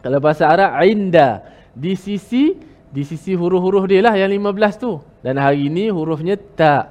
[0.00, 1.44] Kalau bahasa Arab inda
[1.76, 2.56] di sisi
[2.88, 5.00] di sisi huruf-huruf dia lah yang 15 tu.
[5.20, 6.88] Dan hari ini hurufnya tak.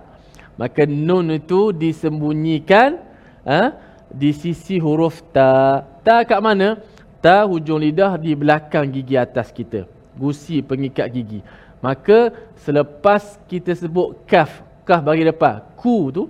[0.57, 2.97] Maka nun itu disembunyikan
[3.45, 3.73] ha,
[4.09, 5.85] di sisi huruf ta.
[6.01, 6.81] Ta kat mana?
[7.21, 9.85] Ta hujung lidah di belakang gigi atas kita.
[10.17, 11.41] Gusi pengikat gigi.
[11.77, 12.33] Maka
[12.65, 16.25] selepas kita sebut kaf, kaf bagi depan, ku tu.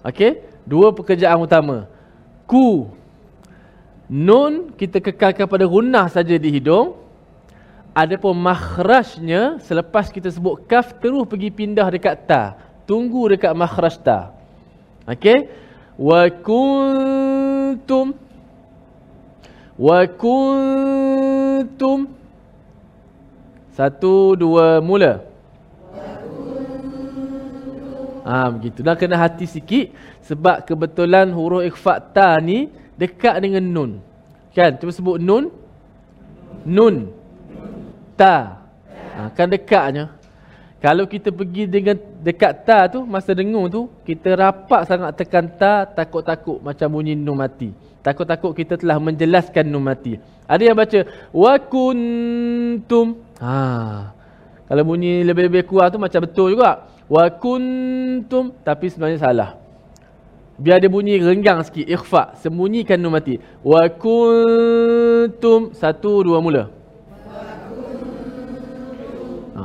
[0.00, 1.84] Okey, dua pekerjaan utama.
[2.48, 2.88] Ku
[4.12, 7.01] nun kita kekalkan pada gunnah saja di hidung.
[7.92, 12.56] Adapun makhrajnya selepas kita sebut kaf terus pergi pindah dekat ta.
[12.88, 14.32] Tunggu dekat makhraj ta.
[15.04, 15.48] Okey?
[16.00, 18.16] Wa kuntum
[19.76, 22.00] Wa kuntum
[23.72, 25.32] Satu, dua, mula
[28.24, 28.80] ha, begitu.
[28.80, 29.92] Dan kena hati sikit
[30.24, 33.90] sebab kebetulan huruf ikhfa ta ni dekat dengan nun.
[34.54, 34.78] Kan?
[34.78, 35.50] Cuba sebut nun.
[36.62, 37.21] Nun.
[38.16, 38.64] Ta.
[39.12, 40.22] Ha, kan dekatnya.
[40.82, 45.86] Kalau kita pergi dengan dekat ta tu, masa dengung tu, kita rapat sangat tekan ta,
[45.86, 47.70] takut-takut macam bunyi nun mati.
[48.02, 50.18] Takut-takut kita telah menjelaskan nun mati.
[50.50, 53.14] Ada yang baca wa kuntum.
[53.38, 53.54] Ha.
[54.66, 56.90] Kalau bunyi lebih-lebih kuat tu macam betul juga.
[57.06, 59.50] Wa kuntum tapi sebenarnya salah.
[60.58, 63.38] Biar dia bunyi renggang sikit ikhfa, sembunyikan nun mati.
[63.62, 66.81] Wa kuntum satu dua mula.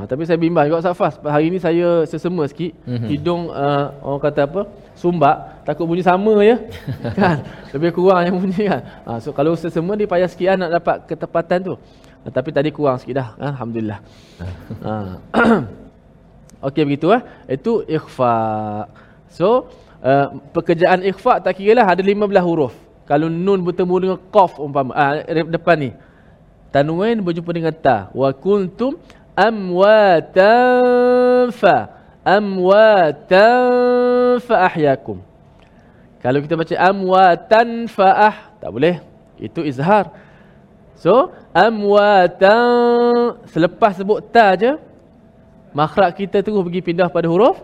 [0.08, 1.20] Tapi saya bimbang juga Safas.
[1.20, 2.72] Hari ni saya sesema sikit.
[2.88, 3.08] Mm-hmm.
[3.12, 4.62] Hidung uh, orang kata apa?
[4.96, 5.68] Sumbat.
[5.68, 6.56] Takut bunyi sama ya.
[7.20, 7.44] kan?
[7.76, 8.80] Lebih kurang yang bunyi kan.
[9.04, 11.74] Ha, so kalau sesema dia payah sikit lah nak dapat ketepatan tu.
[12.24, 13.28] Ha, tapi tadi kurang sikit dah.
[13.36, 14.00] Ha, Alhamdulillah.
[14.80, 14.92] ha.
[16.72, 17.22] Okey begitu eh.
[17.44, 18.34] Itu ikhfa.
[19.28, 19.68] So
[20.00, 22.16] uh, pekerjaan ikhfa tak kira lah ada 15
[22.48, 22.72] huruf.
[23.04, 25.20] Kalau nun bertemu dengan qaf umpama uh,
[25.52, 25.90] depan ni.
[26.72, 28.08] Tanwin berjumpa dengan ta.
[28.16, 28.96] Wa kuntum
[29.38, 30.74] amwatan
[31.54, 31.94] fa
[32.26, 33.62] amwatan
[34.42, 35.22] fa ahyakum.
[36.18, 38.98] Kalau kita baca amwatan faah tak boleh.
[39.38, 40.10] Itu izhar.
[40.98, 44.74] So amwatan selepas sebut ta je
[45.70, 47.62] makhraj kita terus pergi pindah pada huruf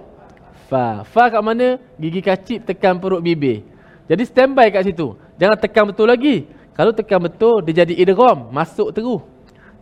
[0.71, 1.03] fa.
[1.03, 1.83] Fa kat mana?
[1.99, 3.67] Gigi kacip tekan perut bibir.
[4.07, 5.19] Jadi standby kat situ.
[5.35, 6.47] Jangan tekan betul lagi.
[6.79, 8.55] Kalau tekan betul dia jadi idgham.
[8.55, 9.34] Masuk terus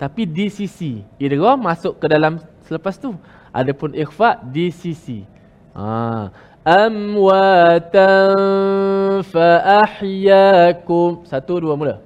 [0.02, 3.14] tapi di sisi idgham masuk ke dalam selepas tu
[3.54, 5.22] adapun ikhfa di sisi
[5.78, 6.26] ha
[6.66, 8.34] amwatan
[9.22, 9.86] fa
[11.22, 12.02] satu dua mula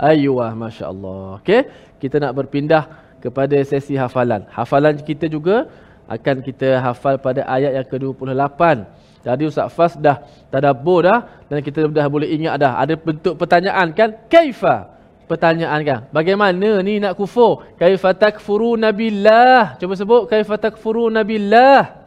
[0.00, 1.36] Ayuh, Masya Allah.
[1.44, 1.68] Okay,
[2.00, 2.88] kita nak berpindah
[3.20, 4.48] kepada sesi hafalan.
[4.48, 5.68] Hafalan kita juga
[6.08, 8.88] akan kita hafal pada ayat yang ke-28.
[9.25, 10.21] Jadi Ustaz Fas dah
[10.53, 14.93] tadabbur dah dan kita dah boleh ingat dah ada bentuk pertanyaan kan kaifa
[15.25, 22.05] pertanyaan kan bagaimana ni nak kufur kaifa takfuru nabillah cuba sebut kaifa takfuru nabillah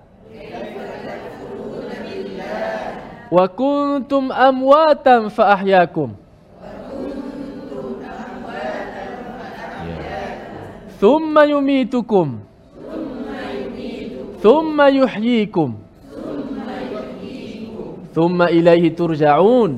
[3.28, 6.14] wa kuntum amwatan fa ahyakum
[10.98, 12.26] ثم يميتكم
[14.42, 15.68] ثم يحييكم
[18.13, 19.71] Thumma ilaihi turja'un.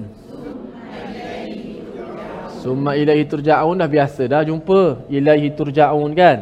[2.60, 6.38] Thumma ilaihi turja'un dah biasa dah jumpa ilaihi turja'un kan.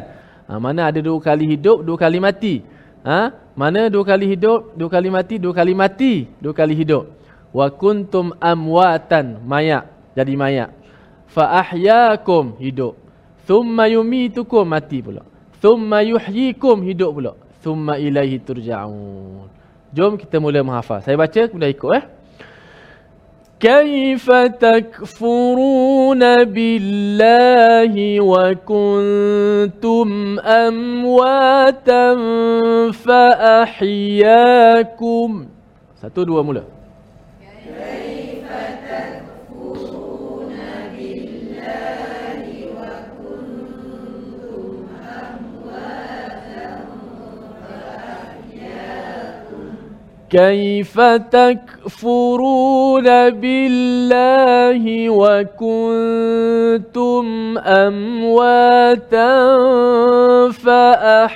[0.50, 2.66] Ha, mana ada dua kali hidup, dua kali mati.
[3.06, 3.30] Ha?
[3.54, 7.14] Mana dua kali hidup, dua kali mati, dua kali mati, dua kali hidup.
[7.54, 9.86] Wa kuntum amwatan, mayat,
[10.18, 10.74] jadi mayat.
[11.30, 12.98] Fa ahyakum, hidup.
[13.46, 15.22] Thumma yumitukum, mati pula.
[15.62, 17.32] Thumma yuhyikum, hidup pula.
[17.62, 19.53] Thumma ilaihi turja'un.
[19.93, 21.01] Jom kita mula menghafal.
[21.01, 22.05] Saya baca kemudian ikut eh.
[23.59, 30.07] كيف تكفرون بالله وكنتم
[30.39, 32.15] أمواتا
[33.03, 35.31] فأحياكم
[35.99, 36.63] Satu dua mula.
[50.34, 57.26] كيف تكفرون بالله وكنتم
[57.58, 59.34] أمواتا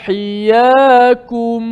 [0.08, 1.62] فأحياكم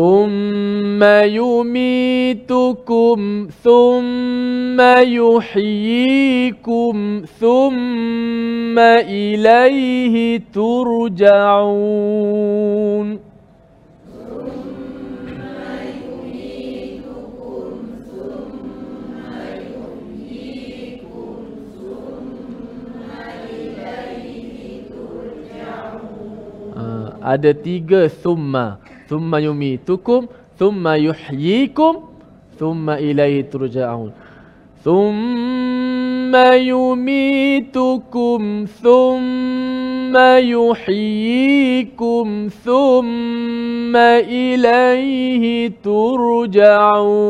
[0.00, 1.02] ثم
[1.40, 3.18] يميتكم
[3.64, 4.80] ثم
[5.20, 6.96] يحييكم
[7.40, 11.88] ثم إليه ترجعون
[14.08, 14.56] ثم
[15.28, 16.00] ثم
[21.76, 23.10] ثم
[23.52, 26.00] إليه ترجعون.
[27.20, 28.80] Ada tiga summa.
[29.10, 30.26] ثم يميتكم
[30.58, 31.94] ثم يحييكم
[32.58, 34.12] ثم إليه ترجعون.
[34.84, 38.40] ثم يميتكم
[38.82, 42.26] ثم يحييكم
[42.64, 47.20] ثم إليه ترجعون.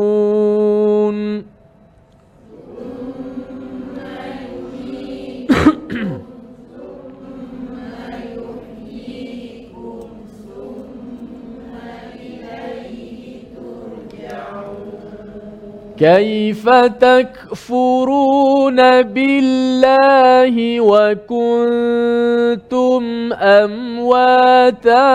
[16.01, 25.05] كيف تكفرون بالله وكنتم أمواتا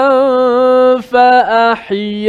[1.00, 2.26] فأحياكم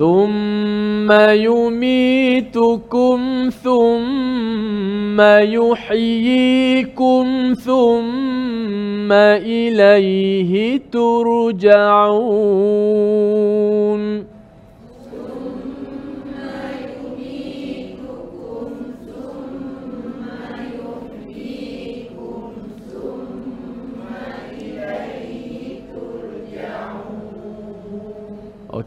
[0.00, 3.20] ثم يميتكم
[3.64, 5.20] ثم
[5.60, 7.26] يحييكم
[7.64, 12.20] ثم إليه ترجعون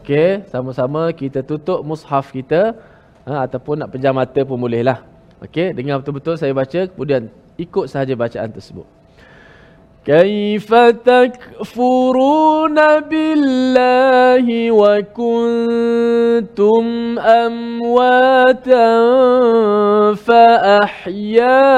[0.03, 2.75] Okey, sama-sama kita tutup mushaf kita
[3.23, 5.03] ha, ataupun nak pejam mata pun bolehlah.
[5.39, 8.87] Okey, dengar betul-betul saya baca kemudian ikut sahaja bacaan tersebut.
[10.05, 10.73] كيف
[11.05, 15.59] تكفرون بالله وكنتم
[17.19, 18.89] أمواتا
[20.95, 21.69] فأحياكم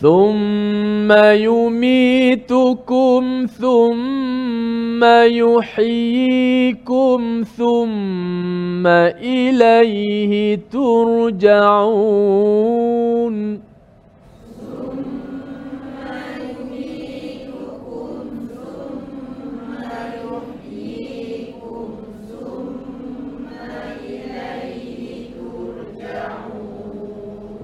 [0.00, 1.12] ثم
[1.46, 3.22] يميتكم
[3.60, 7.20] ثم يحييكم
[7.56, 12.08] ثم إليه ترجعون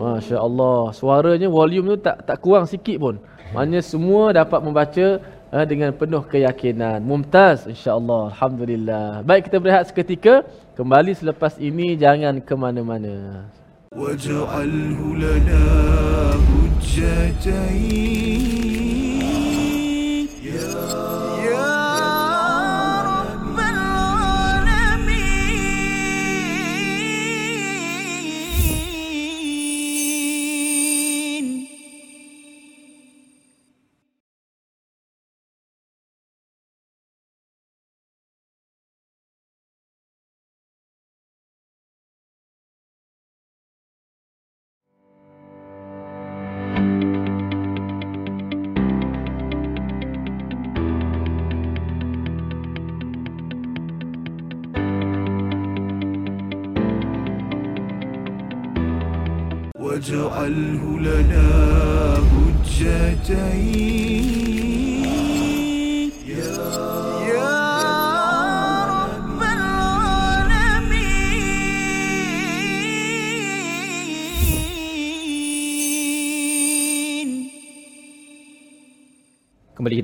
[0.04, 3.16] Masya Allah Suaranya volume tu tak tak kurang sikit pun
[3.52, 5.06] Maknanya semua dapat membaca
[5.52, 12.00] uh, Dengan penuh keyakinan Mumtaz insya Allah Alhamdulillah Baik kita berehat seketika Kembali selepas ini
[12.00, 13.48] Jangan ke mana-mana
[13.96, 15.66] واجعله لنا
[16.94, 18.23] حجتين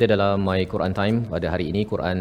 [0.00, 2.18] kita dalam My Quran Time pada hari ini Quran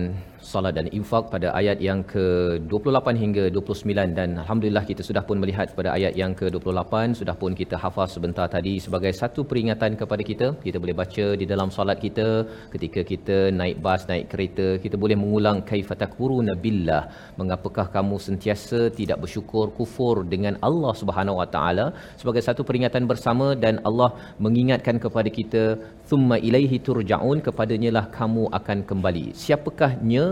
[0.49, 5.67] salat dan infak pada ayat yang ke-28 hingga 29 dan alhamdulillah kita sudah pun melihat
[5.77, 10.47] pada ayat yang ke-28 sudah pun kita hafaz sebentar tadi sebagai satu peringatan kepada kita.
[10.65, 12.27] Kita boleh baca di dalam solat kita
[12.73, 17.03] ketika kita naik bas naik kereta kita boleh mengulang kaifatakfuruna billah?
[17.39, 21.87] Mengapakah kamu sentiasa tidak bersyukur kufur dengan Allah Subhanahu Wa Taala?
[22.21, 24.09] Sebagai satu peringatan bersama dan Allah
[24.47, 25.63] mengingatkan kepada kita
[26.09, 27.39] thumma ilaihi turjaun
[27.69, 29.25] kepadanya lah kamu akan kembali.
[29.41, 30.25] Siapakah nya?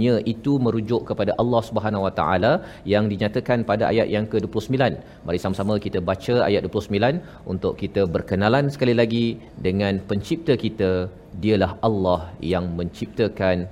[0.00, 2.52] Nya itu merujuk kepada Allah Subhanahu Wa Taala
[2.92, 4.76] yang dinyatakan pada ayat yang ke-29.
[5.24, 9.26] Mari sama-sama kita baca ayat 29 untuk kita berkenalan sekali lagi
[9.66, 11.08] dengan pencipta kita.
[11.42, 12.20] Dialah Allah
[12.52, 13.64] yang menciptakan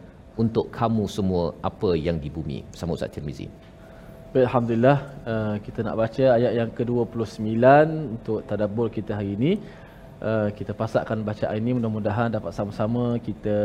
[0.42, 2.64] untuk kamu semua apa yang di bumi.
[2.72, 3.48] Bersama Ustaz Tirmizi.
[4.32, 4.98] Baik, Alhamdulillah
[5.32, 7.52] uh, kita nak baca ayat yang ke-29
[8.16, 9.52] untuk tadabbur kita hari ini
[10.19, 13.57] Uh, kita pasakkan bacaan ini mudah-mudahan dapat sama-sama kita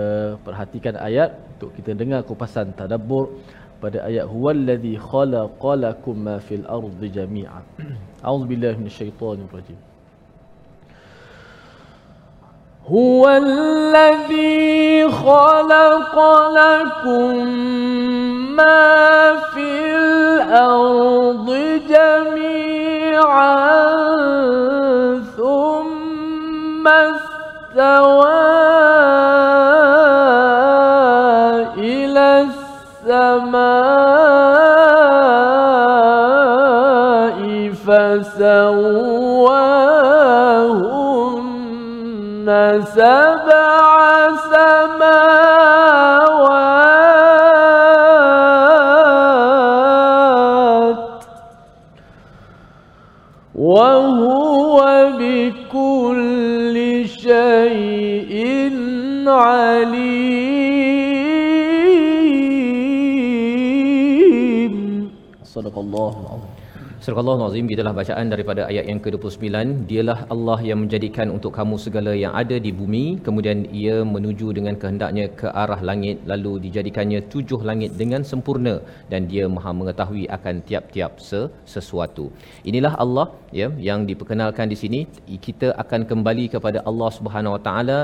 [0.43, 3.38] perhatikan ayat untuk kita dengar kupasan tadabbur
[3.78, 7.62] pada ayat huwallazi khalaqalakum ma fil ardi jami'a.
[8.26, 9.78] A'udzubillahi minasyaitonir rajim.
[12.91, 16.16] هو الذي خلق
[16.59, 17.34] لكم
[18.59, 18.91] ما
[19.55, 21.47] في الأرض
[21.86, 23.61] جميعا
[26.86, 28.36] ثم استوى
[31.77, 32.45] إلى
[33.05, 33.69] السماء
[41.45, 43.64] فسواهن سبع
[59.34, 60.30] عليم
[65.45, 66.51] صدق الله العظيم
[67.06, 69.45] Surah Allah Azim gitulah bacaan daripada ayat yang ke-29.
[69.89, 73.03] Dialah Allah yang menjadikan untuk kamu segala yang ada di bumi.
[73.26, 78.74] Kemudian ia menuju dengan kehendaknya ke arah langit lalu dijadikannya tujuh langit dengan sempurna
[79.12, 82.26] dan dia maha mengetahui akan tiap-tiap se- sesuatu.
[82.72, 83.28] Inilah Allah
[83.60, 85.01] ya yang diperkenalkan di sini.
[85.45, 87.99] Kita akan kembali kepada Allah Subhanahu Wa Taala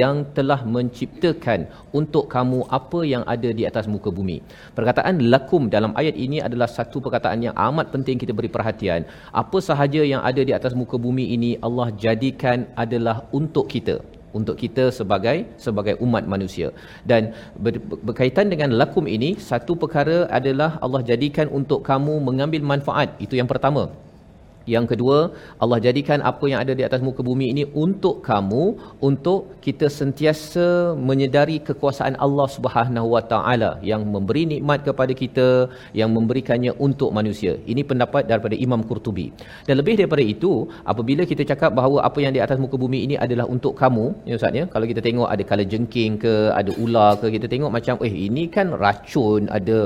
[0.00, 1.68] yang telah menciptakan
[2.00, 4.40] untuk kamu apa yang ada di atas muka bumi.
[4.80, 9.02] Perkataan lakum dalam ayat ini adalah satu perkataan yang amat penting kita beri perhatian.
[9.42, 13.96] Apa sahaja yang ada di atas muka bumi ini Allah jadikan adalah untuk kita.
[14.38, 16.68] Untuk kita sebagai sebagai umat manusia.
[17.10, 23.16] Dan ber, berkaitan dengan lakum ini satu perkara adalah Allah jadikan untuk kamu mengambil manfaat.
[23.16, 23.88] Itu yang pertama
[24.74, 25.18] yang kedua,
[25.62, 28.64] Allah jadikan apa yang ada di atas muka bumi ini untuk kamu,
[29.08, 30.66] untuk kita sentiasa
[31.08, 35.48] menyedari kekuasaan Allah Subhanahu Wa Taala yang memberi nikmat kepada kita,
[36.00, 37.54] yang memberikannya untuk manusia.
[37.72, 39.26] Ini pendapat daripada Imam Qurtubi.
[39.70, 40.52] Dan lebih daripada itu,
[40.92, 44.34] apabila kita cakap bahawa apa yang di atas muka bumi ini adalah untuk kamu, ya
[44.40, 47.94] Ustaz ya, kalau kita tengok ada kala jengking ke, ada ular ke, kita tengok macam
[48.08, 49.78] eh ini kan racun, ada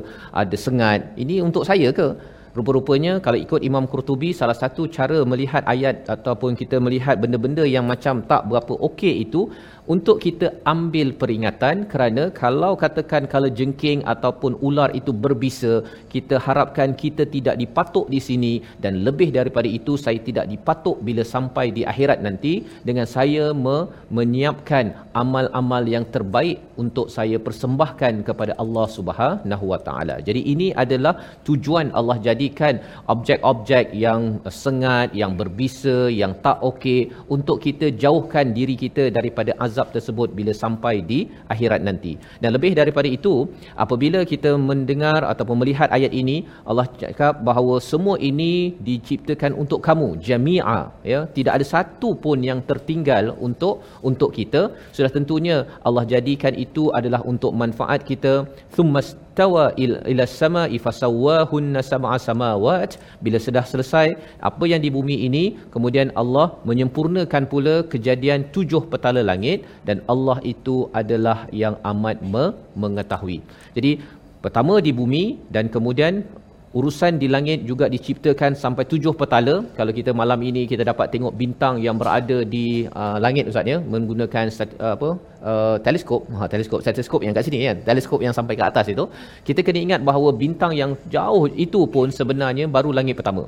[0.42, 1.00] ada sengat.
[1.22, 2.08] Ini untuk saya ke?
[2.50, 7.86] Rupa-rupanya kalau ikut Imam Qurtubi salah satu cara melihat ayat ataupun kita melihat benda-benda yang
[7.86, 9.46] macam tak berapa okey itu
[9.94, 15.72] untuk kita ambil peringatan kerana kalau katakan kalau jengking ataupun ular itu berbisa
[16.14, 18.52] kita harapkan kita tidak dipatuk di sini
[18.84, 22.52] dan lebih daripada itu saya tidak dipatuk bila sampai di akhirat nanti
[22.88, 23.86] dengan saya me-
[24.18, 24.86] menyiapkan
[25.22, 30.16] amal-amal yang terbaik untuk saya persembahkan kepada Allah Subhanahu Wa Taala.
[30.28, 31.14] Jadi ini adalah
[31.48, 32.74] tujuan Allah jadikan
[33.14, 34.22] objek-objek yang
[34.62, 37.00] sengat, yang berbisa, yang tak okey
[37.36, 41.18] untuk kita jauhkan diri kita daripada azab tersebut bila sampai di
[41.52, 42.12] akhirat nanti.
[42.42, 43.34] Dan lebih daripada itu,
[43.84, 46.36] apabila kita mendengar ataupun melihat ayat ini,
[46.70, 48.52] Allah cakap bahawa semua ini
[48.88, 50.80] diciptakan untuk kamu, jami'a,
[51.12, 51.20] ya.
[51.36, 53.74] Tidak ada satu pun yang tertinggal untuk
[54.10, 54.62] untuk kita.
[54.96, 55.56] Sudah tentunya
[55.86, 58.34] Allah jadikan itu adalah untuk manfaat kita.
[58.76, 59.00] Thumma
[59.38, 59.64] tawa
[60.12, 62.90] ila sama'i fasawwahunna sab'a samawat.
[63.24, 64.06] Bila sudah selesai
[64.50, 70.38] apa yang di bumi ini kemudian Allah menyempurnakan pula kejadian tujuh petala langit dan Allah
[70.52, 73.38] itu adalah yang amat me- mengetahui.
[73.76, 73.92] Jadi
[74.44, 75.24] pertama di bumi
[75.54, 76.24] dan kemudian
[76.78, 79.54] urusan di langit juga diciptakan sampai tujuh petala.
[79.78, 82.66] Kalau kita malam ini kita dapat tengok bintang yang berada di
[83.00, 85.08] uh, langit Ustaz ya menggunakan stat, uh, apa
[85.50, 87.78] uh, teleskop, ha teleskop, teleskop yang kat sini kan.
[87.88, 89.06] Teleskop yang sampai ke atas itu,
[89.48, 93.44] kita kena ingat bahawa bintang yang jauh itu pun sebenarnya baru langit pertama.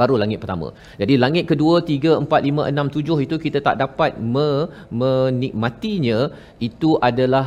[0.00, 0.66] Baru langit pertama.
[1.00, 4.70] Jadi langit kedua, tiga, empat, lima, enam, tujuh itu kita tak dapat me-
[5.00, 6.30] menikmatinya.
[6.62, 7.46] Itu adalah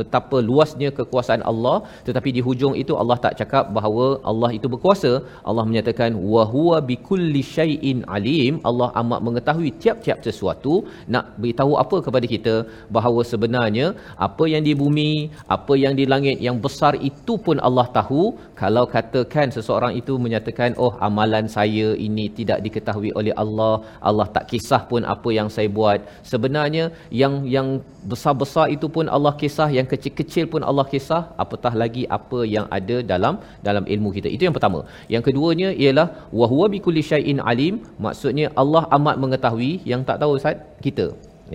[0.00, 1.76] betapa luasnya kekuasaan Allah
[2.06, 5.12] tetapi di hujung itu Allah tak cakap bahawa Allah itu berkuasa.
[5.48, 8.60] Allah menyatakan wa huwa bikulli syai'in alim.
[8.70, 10.74] Allah amat mengetahui tiap-tiap sesuatu.
[11.14, 12.54] Nak beritahu apa kepada kita?
[12.96, 13.86] Bahawa sebenarnya
[14.28, 15.12] apa yang di bumi
[15.56, 18.22] apa yang di langit yang besar itu pun Allah tahu.
[18.62, 23.74] Kalau katakan seseorang itu menyatakan oh amalan saya ini tidak diketahui oleh Allah
[24.08, 26.00] Allah tak kisah pun apa yang saya buat.
[26.32, 26.84] Sebenarnya
[27.22, 27.68] yang yang
[28.10, 32.96] besar-besar itu pun Allah kisah yang kecil-kecil pun Allah kisah apatah lagi apa yang ada
[33.12, 33.34] dalam
[33.66, 34.28] dalam ilmu kita.
[34.36, 34.80] Itu yang pertama.
[35.14, 36.06] Yang keduanya ialah
[36.38, 37.76] wa huwa bikulli syai'in alim.
[38.06, 41.06] Maksudnya Allah amat mengetahui yang tak tahu Ustaz kita.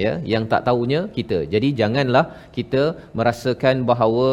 [0.03, 1.37] Ya yang tak tahunya kita.
[1.53, 2.25] Jadi janganlah
[2.57, 2.83] kita
[3.17, 4.27] merasakan bahawa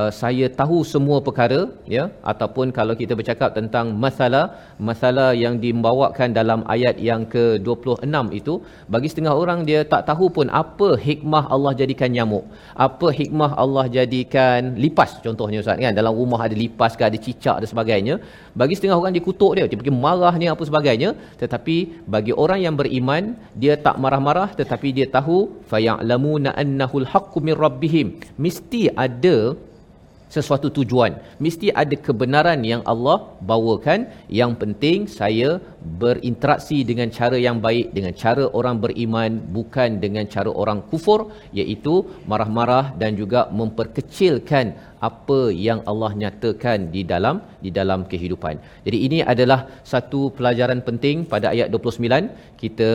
[0.00, 1.60] uh, saya tahu semua perkara
[1.94, 4.44] ya ataupun kalau kita bercakap tentang masalah
[4.88, 8.54] masalah yang dibawakan dalam ayat yang ke-26 itu
[8.94, 12.44] bagi setengah orang dia tak tahu pun apa hikmah Allah jadikan nyamuk
[12.86, 15.10] apa hikmah Allah jadikan lipas.
[15.26, 18.14] Contohnya ustaz kan dalam rumah ada lipas ke ada cicak dan sebagainya
[18.60, 21.10] bagi setengah orang dia kutuk dia dia pergi marah ni apa sebagainya
[21.42, 21.76] tetapi
[22.14, 23.22] bagi orang yang beriman
[23.62, 25.38] dia tak marah-marah tetapi dia tahu
[25.70, 28.06] faya'lamuna annahul haqqu min rabbihim.
[28.44, 29.36] Mesti ada
[30.26, 31.18] sesuatu tujuan.
[31.38, 34.10] Mesti ada kebenaran yang Allah bawakan.
[34.26, 35.62] Yang penting saya
[36.02, 41.20] berinteraksi dengan cara yang baik dengan cara orang beriman bukan dengan cara orang kufur
[41.60, 41.94] iaitu
[42.30, 44.66] marah-marah dan juga memperkecilkan
[45.08, 48.54] apa yang Allah nyatakan di dalam di dalam kehidupan.
[48.86, 49.60] Jadi ini adalah
[49.92, 52.56] satu pelajaran penting pada ayat 29.
[52.62, 52.90] Kita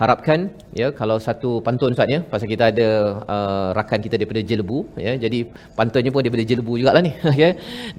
[0.00, 0.48] harapkan
[0.80, 2.88] ya kalau satu pantun Ustaz ya pasal kita ada
[3.34, 5.14] uh, rakan kita daripada Jelebu ya.
[5.24, 5.40] Jadi
[5.78, 7.12] pantunnya pun daripada Jelebu jugalah ni
[7.42, 7.50] ya.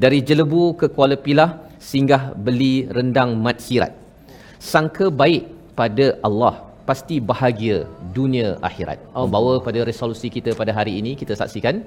[0.05, 1.51] Dari Jelebu ke Kuala Pilah
[1.91, 4.02] singgah beli rendang mat sirat.
[4.71, 5.43] Sangka baik
[5.79, 6.55] pada Allah
[6.87, 7.77] pasti bahagia
[8.17, 8.99] dunia akhirat.
[9.11, 11.83] Membawa pada resolusi kita pada hari ini kita saksikan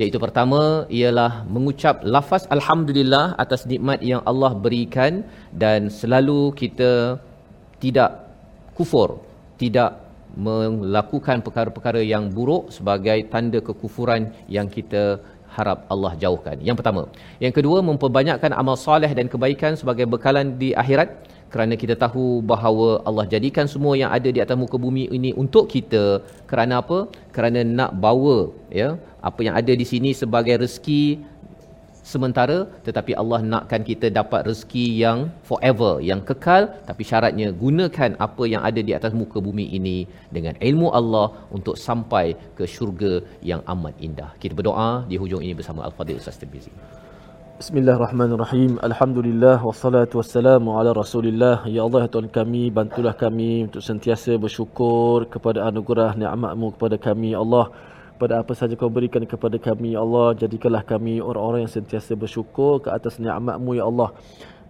[0.00, 0.60] iaitu pertama
[0.98, 5.22] ialah mengucap lafaz alhamdulillah atas nikmat yang Allah berikan
[5.62, 6.92] dan selalu kita
[7.82, 8.10] tidak
[8.78, 9.08] kufur
[9.62, 9.90] tidak
[10.48, 15.04] melakukan perkara-perkara yang buruk sebagai tanda kekufuran yang kita
[15.56, 16.56] harap Allah jauhkan.
[16.68, 17.02] Yang pertama.
[17.44, 21.10] Yang kedua memperbanyakkan amal soleh dan kebaikan sebagai bekalan di akhirat
[21.52, 25.66] kerana kita tahu bahawa Allah jadikan semua yang ada di atas muka bumi ini untuk
[25.74, 26.04] kita
[26.50, 26.98] kerana apa?
[27.36, 28.38] Kerana nak bawa
[28.80, 28.88] ya
[29.28, 31.02] apa yang ada di sini sebagai rezeki
[32.12, 38.44] sementara tetapi Allah nakkan kita dapat rezeki yang forever yang kekal tapi syaratnya gunakan apa
[38.52, 39.98] yang ada di atas muka bumi ini
[40.36, 41.26] dengan ilmu Allah
[41.58, 42.26] untuk sampai
[42.58, 43.12] ke syurga
[43.50, 44.30] yang amat indah.
[44.42, 46.72] Kita berdoa di hujung ini bersama Al-Fadhil Ustaz Tirmizi.
[47.60, 48.80] Bismillahirrahmanirrahim.
[48.80, 51.68] Alhamdulillah wassalatu wassalamu ala Rasulillah.
[51.68, 57.36] Ya Allah ya Tuhan kami, bantulah kami untuk sentiasa bersyukur kepada anugerah nikmat-Mu kepada kami,
[57.36, 57.68] ya Allah
[58.16, 62.80] pada apa saja kau berikan kepada kami ya Allah jadikanlah kami orang-orang yang sentiasa bersyukur
[62.80, 64.08] ke atas nikmat-Mu ya Allah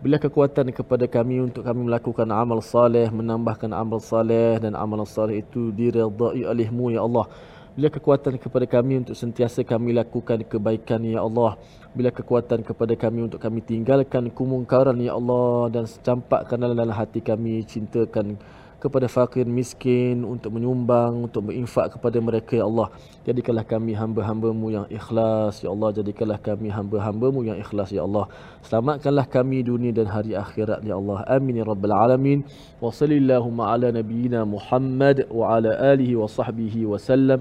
[0.02, 5.46] Bila kekuatan kepada kami untuk kami melakukan amal saleh menambahkan amal saleh dan amal saleh
[5.46, 6.10] itu diridai
[6.42, 7.30] oleh-Mu ya Allah
[7.80, 11.56] bila kekuatan kepada kami untuk sentiasa kami lakukan kebaikan ya Allah.
[11.96, 17.64] Bila kekuatan kepada kami untuk kami tinggalkan kemungkaran ya Allah dan campakkan dalam hati kami
[17.64, 18.36] cintakan
[18.84, 22.92] kepada fakir miskin untuk menyumbang untuk berinfak kepada mereka ya Allah.
[23.24, 25.88] Jadikanlah kami hamba-hambamu yang ikhlas ya Allah.
[25.96, 28.28] Jadikanlah kami hamba-hambamu yang ikhlas ya Allah.
[28.68, 31.24] Selamatkanlah kami dunia dan hari akhirat ya Allah.
[31.32, 32.44] Amin ya rabbal alamin.
[32.76, 37.40] Wa sallallahu ala nabiyyina Muhammad wa ala alihi wa sahbihi wa sallam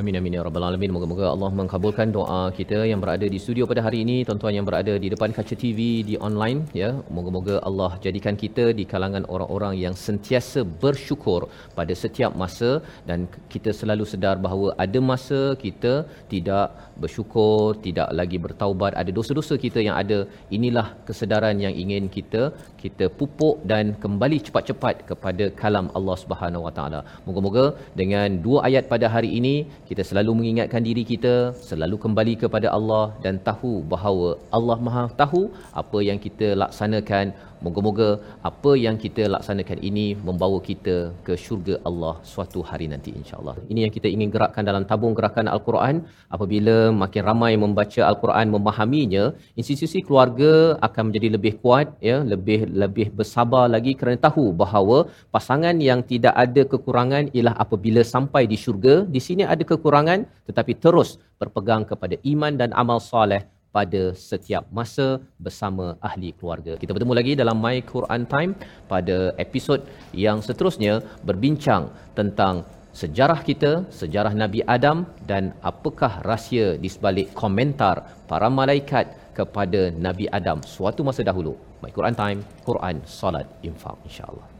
[0.00, 0.90] Amin amin ya rabbal alamin.
[0.94, 4.92] Moga-moga Allah mengabulkan doa kita yang berada di studio pada hari ini, tuan-tuan yang berada
[5.04, 5.78] di depan kaca TV
[6.08, 6.90] di online ya.
[7.16, 11.40] Moga-moga Allah jadikan kita di kalangan orang-orang yang sentiasa bersyukur
[11.78, 12.70] pada setiap masa
[13.08, 15.94] dan kita selalu sedar bahawa ada masa kita
[16.34, 16.68] tidak
[17.02, 20.20] bersyukur, tidak lagi bertaubat, ada dosa-dosa kita yang ada.
[20.58, 22.44] Inilah kesedaran yang ingin kita
[22.84, 27.02] kita pupuk dan kembali cepat-cepat kepada kalam Allah Subhanahu Wa Taala.
[27.26, 27.66] Moga-moga
[28.02, 29.56] dengan dua ayat pada hari ini
[29.88, 31.34] kita selalu mengingatkan diri kita
[31.68, 35.40] selalu kembali kepada Allah dan tahu bahawa Allah Maha tahu
[35.82, 37.26] apa yang kita laksanakan
[37.66, 38.08] moga-moga
[38.50, 40.96] apa yang kita laksanakan ini membawa kita
[41.26, 43.56] ke syurga Allah suatu hari nanti insya-Allah.
[43.70, 45.96] Ini yang kita ingin gerakkan dalam tabung gerakan al-Quran.
[46.34, 49.24] Apabila makin ramai membaca al-Quran memahaminya
[49.60, 50.52] institusi keluarga
[50.88, 54.98] akan menjadi lebih kuat ya lebih lebih bersabar lagi kerana tahu bahawa
[55.34, 60.72] pasangan yang tidak ada kekurangan ialah apabila sampai di syurga di sini ada kekurangan tetapi
[60.84, 63.42] terus berpegang kepada iman dan amal soleh
[63.73, 66.77] pada setiap masa bersama ahli keluarga.
[66.81, 68.51] Kita bertemu lagi dalam My Quran Time
[68.91, 69.81] pada episod
[70.13, 78.05] yang seterusnya berbincang tentang sejarah kita, sejarah Nabi Adam dan apakah rahsia di sebalik komentar
[78.29, 81.57] para malaikat kepada Nabi Adam suatu masa dahulu.
[81.81, 84.53] My Quran Time, Quran, Salat, Infak insya-Allah.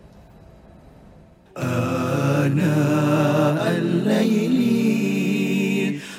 [1.57, 4.76] آناء الليل